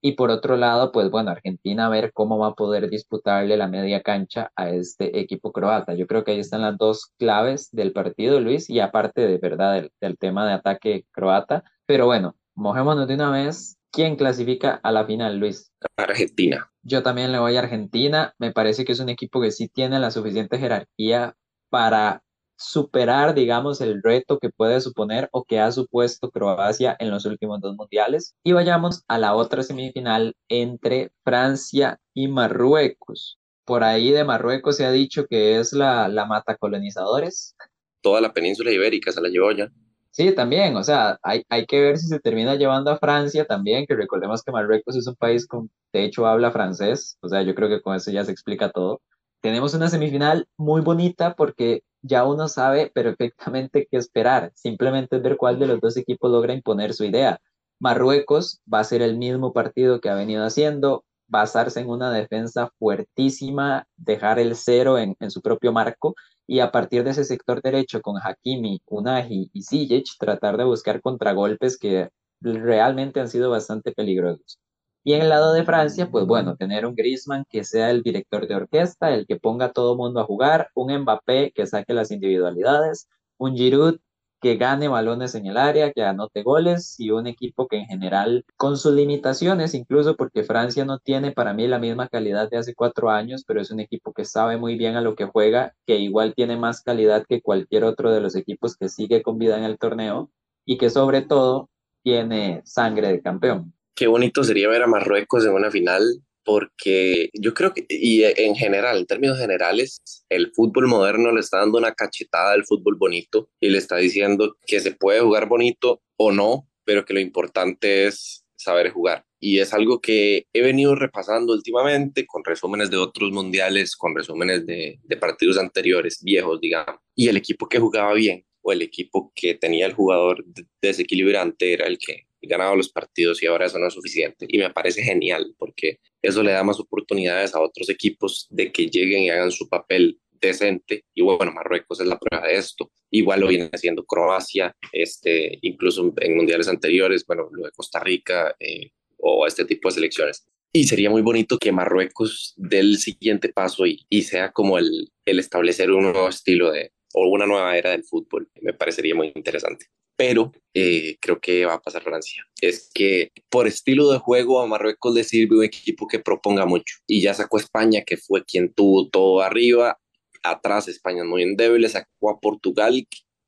Y 0.00 0.12
por 0.12 0.30
otro 0.30 0.56
lado, 0.56 0.92
pues 0.92 1.10
bueno, 1.10 1.30
Argentina 1.30 1.86
a 1.86 1.88
ver 1.90 2.12
cómo 2.14 2.38
va 2.38 2.48
a 2.48 2.54
poder 2.54 2.88
disputarle 2.88 3.58
la 3.58 3.68
media 3.68 4.02
cancha 4.02 4.50
a 4.56 4.70
este 4.70 5.20
equipo 5.20 5.52
croata. 5.52 5.94
Yo 5.94 6.06
creo 6.06 6.24
que 6.24 6.32
ahí 6.32 6.40
están 6.40 6.62
las 6.62 6.78
dos 6.78 7.12
claves 7.18 7.68
del 7.70 7.92
partido, 7.92 8.40
Luis, 8.40 8.70
y 8.70 8.80
aparte 8.80 9.26
de 9.26 9.38
verdad 9.38 9.74
del, 9.74 9.92
del 10.00 10.16
tema 10.18 10.46
de 10.46 10.54
ataque 10.54 11.06
croata. 11.12 11.64
Pero 11.86 12.06
bueno, 12.06 12.34
mojémonos 12.54 13.06
de 13.08 13.14
una 13.14 13.30
vez 13.30 13.78
¿Quién 13.94 14.16
clasifica 14.16 14.80
a 14.82 14.90
la 14.90 15.06
final, 15.06 15.38
Luis? 15.38 15.70
Argentina. 15.96 16.68
Yo 16.82 17.04
también 17.04 17.30
le 17.30 17.38
voy 17.38 17.54
a 17.54 17.60
Argentina. 17.60 18.34
Me 18.38 18.50
parece 18.50 18.84
que 18.84 18.90
es 18.90 18.98
un 18.98 19.08
equipo 19.08 19.40
que 19.40 19.52
sí 19.52 19.68
tiene 19.68 20.00
la 20.00 20.10
suficiente 20.10 20.58
jerarquía 20.58 21.36
para 21.70 22.24
superar, 22.58 23.34
digamos, 23.34 23.80
el 23.80 24.02
reto 24.02 24.40
que 24.40 24.50
puede 24.50 24.80
suponer 24.80 25.28
o 25.30 25.44
que 25.44 25.60
ha 25.60 25.70
supuesto 25.70 26.32
Croacia 26.32 26.96
en 26.98 27.12
los 27.12 27.24
últimos 27.24 27.60
dos 27.60 27.76
mundiales. 27.76 28.34
Y 28.42 28.50
vayamos 28.50 29.04
a 29.06 29.16
la 29.16 29.36
otra 29.36 29.62
semifinal 29.62 30.34
entre 30.48 31.12
Francia 31.22 32.00
y 32.12 32.26
Marruecos. 32.26 33.38
Por 33.64 33.84
ahí 33.84 34.10
de 34.10 34.24
Marruecos 34.24 34.76
se 34.76 34.86
ha 34.86 34.90
dicho 34.90 35.26
que 35.28 35.60
es 35.60 35.72
la, 35.72 36.08
la 36.08 36.26
mata 36.26 36.56
colonizadores. 36.56 37.54
Toda 38.00 38.20
la 38.20 38.32
península 38.32 38.72
ibérica 38.72 39.12
se 39.12 39.20
la 39.20 39.28
llevó 39.28 39.52
ya. 39.52 39.70
Sí, 40.16 40.32
también, 40.32 40.76
o 40.76 40.84
sea, 40.84 41.18
hay, 41.24 41.42
hay 41.48 41.66
que 41.66 41.80
ver 41.80 41.98
si 41.98 42.06
se 42.06 42.20
termina 42.20 42.54
llevando 42.54 42.92
a 42.92 42.98
Francia 42.98 43.44
también, 43.46 43.84
que 43.84 43.96
recordemos 43.96 44.44
que 44.44 44.52
Marruecos 44.52 44.94
es 44.94 45.08
un 45.08 45.16
país 45.16 45.44
con, 45.44 45.68
de 45.92 46.04
hecho, 46.04 46.24
habla 46.28 46.52
francés, 46.52 47.18
o 47.20 47.28
sea, 47.28 47.42
yo 47.42 47.52
creo 47.56 47.68
que 47.68 47.82
con 47.82 47.96
eso 47.96 48.12
ya 48.12 48.24
se 48.24 48.30
explica 48.30 48.70
todo. 48.70 49.02
Tenemos 49.40 49.74
una 49.74 49.88
semifinal 49.88 50.46
muy 50.56 50.82
bonita 50.82 51.34
porque 51.34 51.82
ya 52.00 52.24
uno 52.24 52.46
sabe 52.46 52.92
perfectamente 52.94 53.88
qué 53.90 53.96
esperar, 53.96 54.52
simplemente 54.54 55.16
es 55.16 55.22
ver 55.22 55.36
cuál 55.36 55.58
de 55.58 55.66
los 55.66 55.80
dos 55.80 55.96
equipos 55.96 56.30
logra 56.30 56.54
imponer 56.54 56.94
su 56.94 57.04
idea. 57.04 57.40
Marruecos 57.80 58.60
va 58.72 58.78
a 58.80 58.84
ser 58.84 59.02
el 59.02 59.18
mismo 59.18 59.52
partido 59.52 60.00
que 60.00 60.10
ha 60.10 60.14
venido 60.14 60.44
haciendo, 60.44 61.04
basarse 61.26 61.80
en 61.80 61.88
una 61.90 62.12
defensa 62.12 62.70
fuertísima, 62.78 63.88
dejar 63.96 64.38
el 64.38 64.54
cero 64.54 64.96
en, 64.96 65.16
en 65.18 65.32
su 65.32 65.42
propio 65.42 65.72
marco 65.72 66.14
y 66.46 66.60
a 66.60 66.70
partir 66.70 67.04
de 67.04 67.10
ese 67.10 67.24
sector 67.24 67.62
derecho 67.62 68.00
con 68.02 68.16
Hakimi, 68.22 68.80
Unagi 68.86 69.50
y 69.52 69.62
Zijic 69.62 70.06
tratar 70.18 70.56
de 70.56 70.64
buscar 70.64 71.00
contragolpes 71.00 71.78
que 71.78 72.10
realmente 72.40 73.20
han 73.20 73.28
sido 73.28 73.50
bastante 73.50 73.92
peligrosos. 73.92 74.58
Y 75.02 75.12
en 75.14 75.22
el 75.22 75.28
lado 75.28 75.52
de 75.52 75.64
Francia, 75.64 76.10
pues 76.10 76.26
bueno, 76.26 76.56
tener 76.56 76.86
un 76.86 76.94
Griezmann 76.94 77.44
que 77.50 77.64
sea 77.64 77.90
el 77.90 78.02
director 78.02 78.46
de 78.46 78.54
orquesta, 78.54 79.14
el 79.14 79.26
que 79.26 79.36
ponga 79.36 79.66
a 79.66 79.72
todo 79.72 79.96
mundo 79.96 80.20
a 80.20 80.24
jugar, 80.24 80.70
un 80.74 80.94
Mbappé 80.96 81.52
que 81.54 81.66
saque 81.66 81.92
las 81.92 82.10
individualidades, 82.10 83.08
un 83.36 83.54
Giroud 83.54 83.98
que 84.40 84.56
gane 84.56 84.88
balones 84.88 85.34
en 85.34 85.46
el 85.46 85.56
área, 85.56 85.92
que 85.92 86.02
anote 86.02 86.42
goles 86.42 86.98
y 86.98 87.10
un 87.10 87.26
equipo 87.26 87.66
que 87.66 87.78
en 87.78 87.86
general, 87.86 88.44
con 88.56 88.76
sus 88.76 88.92
limitaciones, 88.94 89.74
incluso 89.74 90.16
porque 90.16 90.44
Francia 90.44 90.84
no 90.84 90.98
tiene 90.98 91.32
para 91.32 91.54
mí 91.54 91.66
la 91.66 91.78
misma 91.78 92.08
calidad 92.08 92.50
de 92.50 92.58
hace 92.58 92.74
cuatro 92.74 93.10
años, 93.10 93.44
pero 93.46 93.60
es 93.60 93.70
un 93.70 93.80
equipo 93.80 94.12
que 94.12 94.24
sabe 94.24 94.56
muy 94.56 94.76
bien 94.76 94.96
a 94.96 95.00
lo 95.00 95.14
que 95.14 95.24
juega, 95.24 95.74
que 95.86 95.96
igual 95.96 96.34
tiene 96.34 96.56
más 96.56 96.82
calidad 96.82 97.24
que 97.28 97.40
cualquier 97.40 97.84
otro 97.84 98.12
de 98.12 98.20
los 98.20 98.36
equipos 98.36 98.76
que 98.76 98.88
sigue 98.88 99.22
con 99.22 99.38
vida 99.38 99.56
en 99.56 99.64
el 99.64 99.78
torneo 99.78 100.30
y 100.66 100.78
que 100.78 100.90
sobre 100.90 101.22
todo 101.22 101.70
tiene 102.02 102.60
sangre 102.64 103.08
de 103.08 103.22
campeón. 103.22 103.72
Qué 103.94 104.06
bonito 104.08 104.44
sería 104.44 104.68
ver 104.68 104.82
a 104.82 104.86
Marruecos 104.86 105.44
en 105.46 105.54
una 105.54 105.70
final 105.70 106.02
porque 106.44 107.30
yo 107.32 107.54
creo 107.54 107.72
que, 107.72 107.86
y 107.88 108.22
en 108.24 108.54
general, 108.54 108.98
en 108.98 109.06
términos 109.06 109.38
generales, 109.38 110.00
el 110.28 110.52
fútbol 110.54 110.86
moderno 110.86 111.32
le 111.32 111.40
está 111.40 111.58
dando 111.58 111.78
una 111.78 111.94
cachetada 111.94 112.52
al 112.52 112.64
fútbol 112.64 112.96
bonito 112.96 113.48
y 113.60 113.70
le 113.70 113.78
está 113.78 113.96
diciendo 113.96 114.56
que 114.66 114.80
se 114.80 114.92
puede 114.92 115.20
jugar 115.20 115.48
bonito 115.48 116.02
o 116.16 116.32
no, 116.32 116.68
pero 116.84 117.04
que 117.04 117.14
lo 117.14 117.20
importante 117.20 118.06
es 118.06 118.44
saber 118.56 118.90
jugar. 118.90 119.24
Y 119.40 119.58
es 119.58 119.74
algo 119.74 120.00
que 120.00 120.46
he 120.52 120.62
venido 120.62 120.94
repasando 120.94 121.52
últimamente 121.52 122.26
con 122.26 122.44
resúmenes 122.44 122.90
de 122.90 122.96
otros 122.96 123.30
mundiales, 123.30 123.94
con 123.96 124.14
resúmenes 124.14 124.64
de, 124.64 125.00
de 125.02 125.16
partidos 125.16 125.58
anteriores, 125.58 126.20
viejos, 126.22 126.60
digamos. 126.60 127.00
Y 127.14 127.28
el 127.28 127.36
equipo 127.36 127.68
que 127.68 127.78
jugaba 127.78 128.14
bien 128.14 128.44
o 128.62 128.72
el 128.72 128.80
equipo 128.80 129.32
que 129.34 129.54
tenía 129.54 129.86
el 129.86 129.92
jugador 129.92 130.44
desequilibrante 130.80 131.74
era 131.74 131.86
el 131.86 131.98
que 131.98 132.26
ganaba 132.46 132.76
los 132.76 132.90
partidos 132.90 133.42
y 133.42 133.46
ahora 133.46 133.66
eso 133.66 133.78
no 133.78 133.86
es 133.86 133.94
suficiente. 133.94 134.46
Y 134.48 134.58
me 134.58 134.70
parece 134.70 135.02
genial 135.02 135.54
porque 135.58 135.98
eso 136.22 136.42
le 136.42 136.52
da 136.52 136.64
más 136.64 136.80
oportunidades 136.80 137.54
a 137.54 137.60
otros 137.60 137.88
equipos 137.88 138.46
de 138.50 138.72
que 138.72 138.86
lleguen 138.88 139.22
y 139.22 139.30
hagan 139.30 139.52
su 139.52 139.68
papel 139.68 140.18
decente. 140.40 141.04
Y 141.14 141.22
bueno, 141.22 141.52
Marruecos 141.52 142.00
es 142.00 142.06
la 142.06 142.18
prueba 142.18 142.46
de 142.46 142.56
esto. 142.56 142.90
Igual 143.10 143.40
lo 143.40 143.48
viene 143.48 143.70
haciendo 143.72 144.04
Croacia, 144.04 144.74
este, 144.92 145.58
incluso 145.62 146.12
en 146.16 146.36
mundiales 146.36 146.68
anteriores, 146.68 147.24
bueno, 147.26 147.48
lo 147.52 147.64
de 147.64 147.72
Costa 147.72 148.00
Rica 148.00 148.54
eh, 148.58 148.90
o 149.18 149.46
este 149.46 149.64
tipo 149.64 149.88
de 149.88 149.94
selecciones. 149.94 150.46
Y 150.72 150.84
sería 150.84 151.08
muy 151.08 151.22
bonito 151.22 151.58
que 151.58 151.70
Marruecos 151.70 152.52
dé 152.56 152.80
el 152.80 152.98
siguiente 152.98 153.48
paso 153.48 153.86
y, 153.86 154.04
y 154.08 154.22
sea 154.22 154.50
como 154.50 154.76
el, 154.76 155.12
el 155.24 155.38
establecer 155.38 155.92
un 155.92 156.02
nuevo 156.02 156.28
estilo 156.28 156.72
de, 156.72 156.90
o 157.14 157.28
una 157.28 157.46
nueva 157.46 157.76
era 157.78 157.90
del 157.90 158.02
fútbol. 158.02 158.50
Me 158.60 158.74
parecería 158.74 159.14
muy 159.14 159.32
interesante. 159.34 159.86
Pero 160.16 160.52
eh, 160.74 161.16
creo 161.20 161.40
que 161.40 161.64
va 161.66 161.74
a 161.74 161.82
pasar 161.82 162.02
Francia. 162.02 162.44
Es 162.60 162.90
que 162.94 163.30
por 163.48 163.66
estilo 163.66 164.10
de 164.10 164.18
juego 164.18 164.60
a 164.60 164.66
Marruecos 164.66 165.14
le 165.14 165.24
sirve 165.24 165.58
un 165.58 165.64
equipo 165.64 166.06
que 166.06 166.18
proponga 166.18 166.66
mucho. 166.66 166.96
Y 167.06 167.22
ya 167.22 167.34
sacó 167.34 167.58
España, 167.58 168.02
que 168.06 168.16
fue 168.16 168.44
quien 168.44 168.72
tuvo 168.72 169.08
todo 169.08 169.42
arriba, 169.42 169.98
atrás 170.42 170.88
España 170.88 171.22
es 171.22 171.28
muy 171.28 171.42
endeble, 171.42 171.88
sacó 171.88 172.30
a 172.30 172.38
Portugal, 172.38 173.06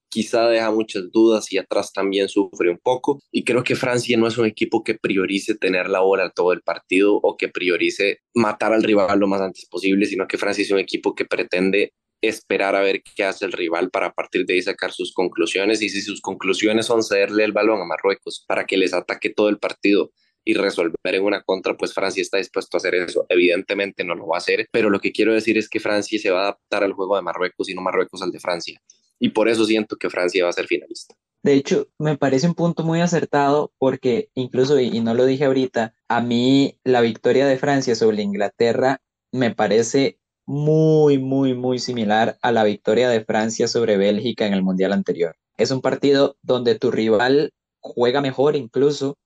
quizá 0.08 0.48
deja 0.48 0.70
muchas 0.70 1.10
dudas 1.12 1.52
y 1.52 1.58
atrás 1.58 1.92
también 1.92 2.28
sufre 2.28 2.70
un 2.70 2.78
poco. 2.78 3.20
Y 3.30 3.44
creo 3.44 3.62
que 3.62 3.76
Francia 3.76 4.16
no 4.16 4.26
es 4.26 4.38
un 4.38 4.46
equipo 4.46 4.82
que 4.82 4.94
priorice 4.94 5.54
tener 5.54 5.88
la 5.88 6.00
bola 6.00 6.30
todo 6.30 6.52
el 6.52 6.62
partido 6.62 7.16
o 7.16 7.36
que 7.36 7.48
priorice 7.48 8.20
matar 8.34 8.72
al 8.72 8.82
rival 8.82 9.18
lo 9.18 9.28
más 9.28 9.40
antes 9.40 9.66
posible, 9.66 10.06
sino 10.06 10.26
que 10.26 10.38
Francia 10.38 10.62
es 10.62 10.70
un 10.70 10.78
equipo 10.78 11.14
que 11.14 11.26
pretende 11.26 11.92
esperar 12.20 12.74
a 12.76 12.80
ver 12.80 13.02
qué 13.02 13.24
hace 13.24 13.44
el 13.44 13.52
rival 13.52 13.90
para 13.90 14.06
a 14.06 14.12
partir 14.12 14.46
de 14.46 14.54
ahí 14.54 14.62
sacar 14.62 14.92
sus 14.92 15.12
conclusiones 15.12 15.82
y 15.82 15.88
si 15.88 16.00
sus 16.00 16.20
conclusiones 16.20 16.86
son 16.86 17.02
cederle 17.02 17.44
el 17.44 17.52
balón 17.52 17.80
a 17.80 17.84
Marruecos 17.84 18.44
para 18.46 18.64
que 18.64 18.76
les 18.76 18.94
ataque 18.94 19.30
todo 19.30 19.48
el 19.48 19.58
partido 19.58 20.10
y 20.44 20.54
resolver 20.54 20.96
en 21.04 21.24
una 21.24 21.42
contra, 21.42 21.76
pues 21.76 21.92
Francia 21.92 22.22
está 22.22 22.38
dispuesto 22.38 22.76
a 22.76 22.78
hacer 22.78 22.94
eso. 22.94 23.26
Evidentemente 23.28 24.04
no 24.04 24.14
lo 24.14 24.28
va 24.28 24.36
a 24.36 24.38
hacer, 24.38 24.68
pero 24.70 24.90
lo 24.90 25.00
que 25.00 25.10
quiero 25.10 25.34
decir 25.34 25.58
es 25.58 25.68
que 25.68 25.80
Francia 25.80 26.18
se 26.20 26.30
va 26.30 26.38
a 26.38 26.42
adaptar 26.42 26.84
al 26.84 26.92
juego 26.92 27.16
de 27.16 27.22
Marruecos 27.22 27.68
y 27.68 27.74
no 27.74 27.82
Marruecos 27.82 28.22
al 28.22 28.30
de 28.30 28.38
Francia. 28.38 28.80
Y 29.18 29.30
por 29.30 29.48
eso 29.48 29.64
siento 29.64 29.96
que 29.96 30.08
Francia 30.08 30.44
va 30.44 30.50
a 30.50 30.52
ser 30.52 30.66
finalista. 30.66 31.16
De 31.42 31.54
hecho, 31.54 31.88
me 31.98 32.16
parece 32.16 32.46
un 32.46 32.54
punto 32.54 32.84
muy 32.84 33.00
acertado 33.00 33.72
porque 33.78 34.30
incluso, 34.34 34.78
y 34.78 35.00
no 35.00 35.14
lo 35.14 35.26
dije 35.26 35.44
ahorita, 35.44 35.94
a 36.08 36.20
mí 36.20 36.78
la 36.84 37.00
victoria 37.00 37.46
de 37.46 37.58
Francia 37.58 37.94
sobre 37.96 38.22
Inglaterra 38.22 39.00
me 39.32 39.54
parece 39.54 40.18
muy, 40.46 41.18
muy, 41.18 41.54
muy 41.54 41.78
similar 41.78 42.38
a 42.40 42.52
la 42.52 42.64
victoria 42.64 43.08
de 43.08 43.24
Francia 43.24 43.68
sobre 43.68 43.96
Bélgica 43.96 44.46
en 44.46 44.54
el 44.54 44.62
Mundial 44.62 44.92
anterior. 44.92 45.36
Es 45.56 45.70
un 45.70 45.80
partido 45.80 46.36
donde 46.42 46.78
tu 46.78 46.90
rival 46.90 47.52
juega 47.80 48.20
mejor 48.20 48.56
incluso, 48.56 49.16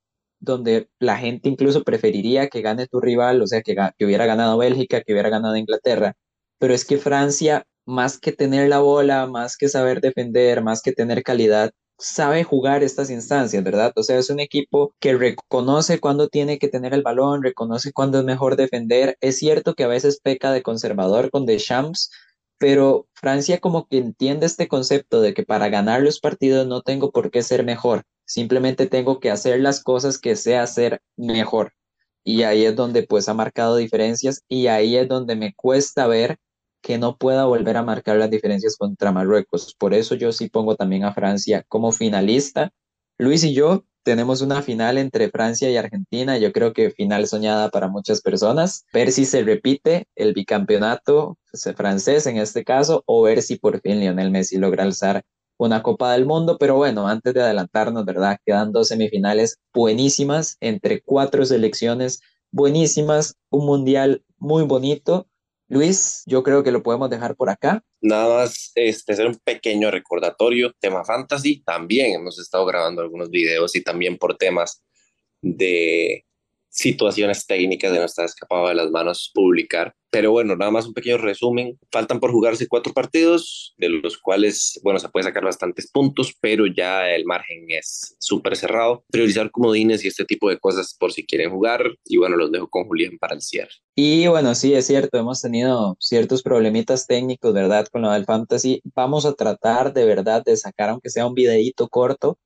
donde 0.40 0.88
la 0.98 1.18
gente 1.18 1.48
incluso 1.48 1.84
preferiría 1.84 2.48
que 2.48 2.62
gane 2.62 2.86
tu 2.86 3.00
rival, 3.00 3.42
o 3.42 3.46
sea, 3.46 3.62
que, 3.62 3.76
que 3.98 4.04
hubiera 4.04 4.26
ganado 4.26 4.58
Bélgica, 4.58 5.02
que 5.02 5.12
hubiera 5.12 5.28
ganado 5.28 5.56
Inglaterra, 5.56 6.14
pero 6.58 6.74
es 6.74 6.84
que 6.84 6.98
Francia, 6.98 7.66
más 7.86 8.18
que 8.18 8.32
tener 8.32 8.68
la 8.68 8.80
bola, 8.80 9.26
más 9.26 9.56
que 9.56 9.68
saber 9.68 10.00
defender, 10.00 10.62
más 10.62 10.82
que 10.82 10.92
tener 10.92 11.22
calidad, 11.22 11.72
sabe 12.00 12.44
jugar 12.44 12.82
estas 12.82 13.10
instancias, 13.10 13.62
¿verdad? 13.62 13.92
O 13.96 14.02
sea, 14.02 14.18
es 14.18 14.30
un 14.30 14.40
equipo 14.40 14.94
que 15.00 15.16
reconoce 15.16 16.00
cuándo 16.00 16.28
tiene 16.28 16.58
que 16.58 16.68
tener 16.68 16.94
el 16.94 17.02
balón, 17.02 17.42
reconoce 17.42 17.92
cuándo 17.92 18.18
es 18.18 18.24
mejor 18.24 18.56
defender. 18.56 19.16
Es 19.20 19.38
cierto 19.38 19.74
que 19.74 19.84
a 19.84 19.88
veces 19.88 20.20
peca 20.20 20.52
de 20.52 20.62
conservador 20.62 21.30
con 21.30 21.46
Deschamps, 21.46 22.10
pero 22.58 23.06
Francia 23.14 23.58
como 23.58 23.86
que 23.86 23.98
entiende 23.98 24.46
este 24.46 24.68
concepto 24.68 25.20
de 25.20 25.34
que 25.34 25.44
para 25.44 25.68
ganar 25.68 26.02
los 26.02 26.20
partidos 26.20 26.66
no 26.66 26.82
tengo 26.82 27.10
por 27.10 27.30
qué 27.30 27.42
ser 27.42 27.64
mejor, 27.64 28.02
simplemente 28.26 28.86
tengo 28.86 29.20
que 29.20 29.30
hacer 29.30 29.60
las 29.60 29.82
cosas 29.82 30.18
que 30.18 30.36
sé 30.36 30.56
hacer 30.56 31.00
mejor. 31.16 31.72
Y 32.24 32.42
ahí 32.42 32.64
es 32.64 32.76
donde 32.76 33.02
pues 33.02 33.28
ha 33.28 33.34
marcado 33.34 33.76
diferencias 33.76 34.42
y 34.48 34.66
ahí 34.66 34.96
es 34.96 35.08
donde 35.08 35.36
me 35.36 35.54
cuesta 35.54 36.06
ver 36.06 36.38
que 36.82 36.98
no 36.98 37.16
pueda 37.16 37.44
volver 37.44 37.76
a 37.76 37.82
marcar 37.82 38.16
las 38.16 38.30
diferencias 38.30 38.76
contra 38.76 39.12
Marruecos. 39.12 39.74
Por 39.78 39.94
eso 39.94 40.14
yo 40.14 40.32
sí 40.32 40.48
pongo 40.48 40.76
también 40.76 41.04
a 41.04 41.14
Francia 41.14 41.64
como 41.68 41.92
finalista. 41.92 42.70
Luis 43.18 43.44
y 43.44 43.54
yo 43.54 43.84
tenemos 44.02 44.40
una 44.40 44.62
final 44.62 44.98
entre 44.98 45.30
Francia 45.30 45.70
y 45.70 45.76
Argentina, 45.76 46.38
yo 46.38 46.52
creo 46.52 46.72
que 46.72 46.90
final 46.90 47.26
soñada 47.26 47.68
para 47.68 47.88
muchas 47.88 48.22
personas, 48.22 48.86
ver 48.92 49.12
si 49.12 49.26
se 49.26 49.42
repite 49.42 50.06
el 50.16 50.32
bicampeonato 50.32 51.36
francés 51.76 52.26
en 52.26 52.38
este 52.38 52.64
caso 52.64 53.02
o 53.06 53.22
ver 53.22 53.42
si 53.42 53.56
por 53.56 53.80
fin 53.80 54.00
Lionel 54.00 54.30
Messi 54.30 54.56
logra 54.56 54.84
alzar 54.84 55.22
una 55.58 55.82
Copa 55.82 56.12
del 56.12 56.24
Mundo, 56.24 56.56
pero 56.58 56.76
bueno, 56.76 57.06
antes 57.06 57.34
de 57.34 57.42
adelantarnos, 57.42 58.06
¿verdad? 58.06 58.38
Quedan 58.46 58.72
dos 58.72 58.88
semifinales 58.88 59.58
buenísimas 59.74 60.56
entre 60.60 61.02
cuatro 61.02 61.44
selecciones 61.44 62.22
buenísimas, 62.50 63.36
un 63.50 63.66
mundial 63.66 64.24
muy 64.38 64.64
bonito. 64.64 65.28
Luis, 65.70 66.24
yo 66.26 66.42
creo 66.42 66.64
que 66.64 66.72
lo 66.72 66.82
podemos 66.82 67.08
dejar 67.10 67.36
por 67.36 67.48
acá. 67.48 67.84
Nada 68.00 68.42
más 68.42 68.72
este, 68.74 69.12
hacer 69.12 69.28
un 69.28 69.36
pequeño 69.36 69.92
recordatorio, 69.92 70.72
tema 70.80 71.04
fantasy, 71.04 71.62
también 71.62 72.12
hemos 72.16 72.40
estado 72.40 72.66
grabando 72.66 73.02
algunos 73.02 73.30
videos 73.30 73.76
y 73.76 73.82
también 73.82 74.18
por 74.18 74.36
temas 74.36 74.82
de 75.40 76.24
situaciones 76.70 77.46
técnicas 77.46 77.92
de 77.92 77.98
no 77.98 78.04
estar 78.04 78.24
escapado 78.24 78.68
de 78.68 78.74
las 78.74 78.90
manos 78.90 79.30
publicar. 79.34 79.92
Pero 80.12 80.32
bueno, 80.32 80.56
nada 80.56 80.70
más 80.70 80.86
un 80.86 80.94
pequeño 80.94 81.18
resumen. 81.18 81.78
Faltan 81.92 82.18
por 82.18 82.32
jugarse 82.32 82.66
cuatro 82.66 82.92
partidos, 82.92 83.74
de 83.76 83.88
los 83.90 84.18
cuales, 84.18 84.80
bueno, 84.82 84.98
se 84.98 85.08
puede 85.08 85.24
sacar 85.24 85.44
bastantes 85.44 85.90
puntos, 85.90 86.34
pero 86.40 86.66
ya 86.66 87.08
el 87.10 87.24
margen 87.24 87.66
es 87.68 88.16
súper 88.18 88.56
cerrado. 88.56 89.04
Priorizar 89.10 89.50
comodines 89.52 90.04
y 90.04 90.08
este 90.08 90.24
tipo 90.24 90.48
de 90.48 90.58
cosas 90.58 90.96
por 90.98 91.12
si 91.12 91.24
quieren 91.24 91.50
jugar. 91.50 91.84
Y 92.04 92.16
bueno, 92.16 92.36
los 92.36 92.50
dejo 92.50 92.68
con 92.68 92.86
Julián 92.86 93.18
para 93.20 93.34
el 93.34 93.42
cierre. 93.42 93.70
Y 93.94 94.26
bueno, 94.26 94.54
sí, 94.54 94.74
es 94.74 94.86
cierto, 94.86 95.18
hemos 95.18 95.42
tenido 95.42 95.96
ciertos 96.00 96.42
problemitas 96.42 97.06
técnicos, 97.06 97.52
¿verdad? 97.52 97.86
Con 97.92 98.02
lo 98.02 98.10
del 98.10 98.24
fantasy. 98.24 98.80
Vamos 98.94 99.26
a 99.26 99.34
tratar 99.34 99.92
de 99.92 100.06
verdad 100.06 100.42
de 100.44 100.56
sacar, 100.56 100.90
aunque 100.90 101.10
sea 101.10 101.26
un 101.26 101.34
videíto 101.34 101.88
corto, 101.88 102.38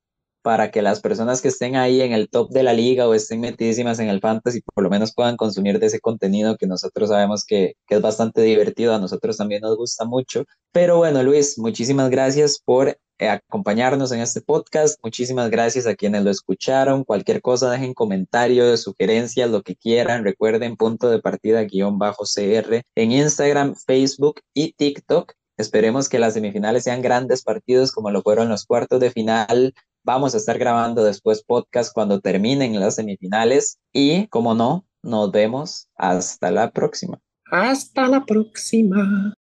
para 0.44 0.70
que 0.70 0.82
las 0.82 1.00
personas 1.00 1.40
que 1.40 1.48
estén 1.48 1.74
ahí 1.74 2.02
en 2.02 2.12
el 2.12 2.28
top 2.28 2.50
de 2.50 2.62
la 2.62 2.74
liga 2.74 3.08
o 3.08 3.14
estén 3.14 3.40
metidísimas 3.40 3.98
en 3.98 4.10
el 4.10 4.20
fantasy 4.20 4.60
por 4.60 4.84
lo 4.84 4.90
menos 4.90 5.14
puedan 5.14 5.38
consumir 5.38 5.78
de 5.78 5.86
ese 5.86 6.00
contenido 6.00 6.58
que 6.58 6.66
nosotros 6.66 7.08
sabemos 7.08 7.46
que, 7.46 7.76
es 7.88 8.02
bastante 8.02 8.42
divertido, 8.42 8.94
a 8.94 8.98
nosotros 8.98 9.38
también 9.38 9.62
nos 9.62 9.74
gusta 9.78 10.04
mucho. 10.04 10.44
Pero 10.70 10.98
bueno, 10.98 11.22
Luis, 11.22 11.58
muchísimas 11.58 12.10
gracias 12.10 12.60
por 12.62 12.98
eh, 13.18 13.28
acompañarnos 13.28 14.12
en 14.12 14.20
este 14.20 14.42
podcast. 14.42 14.98
Muchísimas 15.02 15.48
gracias 15.48 15.86
a 15.86 15.94
quienes 15.94 16.22
lo 16.24 16.30
escucharon. 16.30 17.04
Cualquier 17.04 17.40
cosa, 17.40 17.70
dejen 17.70 17.94
comentarios, 17.94 18.82
sugerencias, 18.82 19.48
lo 19.48 19.62
que 19.62 19.76
quieran. 19.76 20.24
Recuerden 20.24 20.76
punto 20.76 21.08
de 21.08 21.22
partida 21.22 21.62
guion 21.62 21.98
bajo 21.98 22.24
CR 22.24 22.82
en 22.94 23.12
Instagram, 23.12 23.76
Facebook 23.76 24.42
y 24.52 24.74
TikTok. 24.74 25.32
Esperemos 25.56 26.10
que 26.10 26.18
las 26.18 26.34
semifinales 26.34 26.84
sean 26.84 27.00
grandes 27.00 27.42
partidos 27.42 27.92
como 27.92 28.10
lo 28.10 28.20
fueron 28.20 28.50
los 28.50 28.66
cuartos 28.66 29.00
de 29.00 29.10
final 29.10 29.72
Vamos 30.04 30.34
a 30.34 30.36
estar 30.36 30.58
grabando 30.58 31.02
después 31.02 31.42
podcast 31.42 31.92
cuando 31.94 32.20
terminen 32.20 32.78
las 32.78 32.96
semifinales 32.96 33.78
y, 33.90 34.26
como 34.26 34.54
no, 34.54 34.86
nos 35.02 35.32
vemos 35.32 35.88
hasta 35.96 36.50
la 36.50 36.70
próxima. 36.70 37.18
Hasta 37.50 38.06
la 38.08 38.24
próxima. 38.24 39.33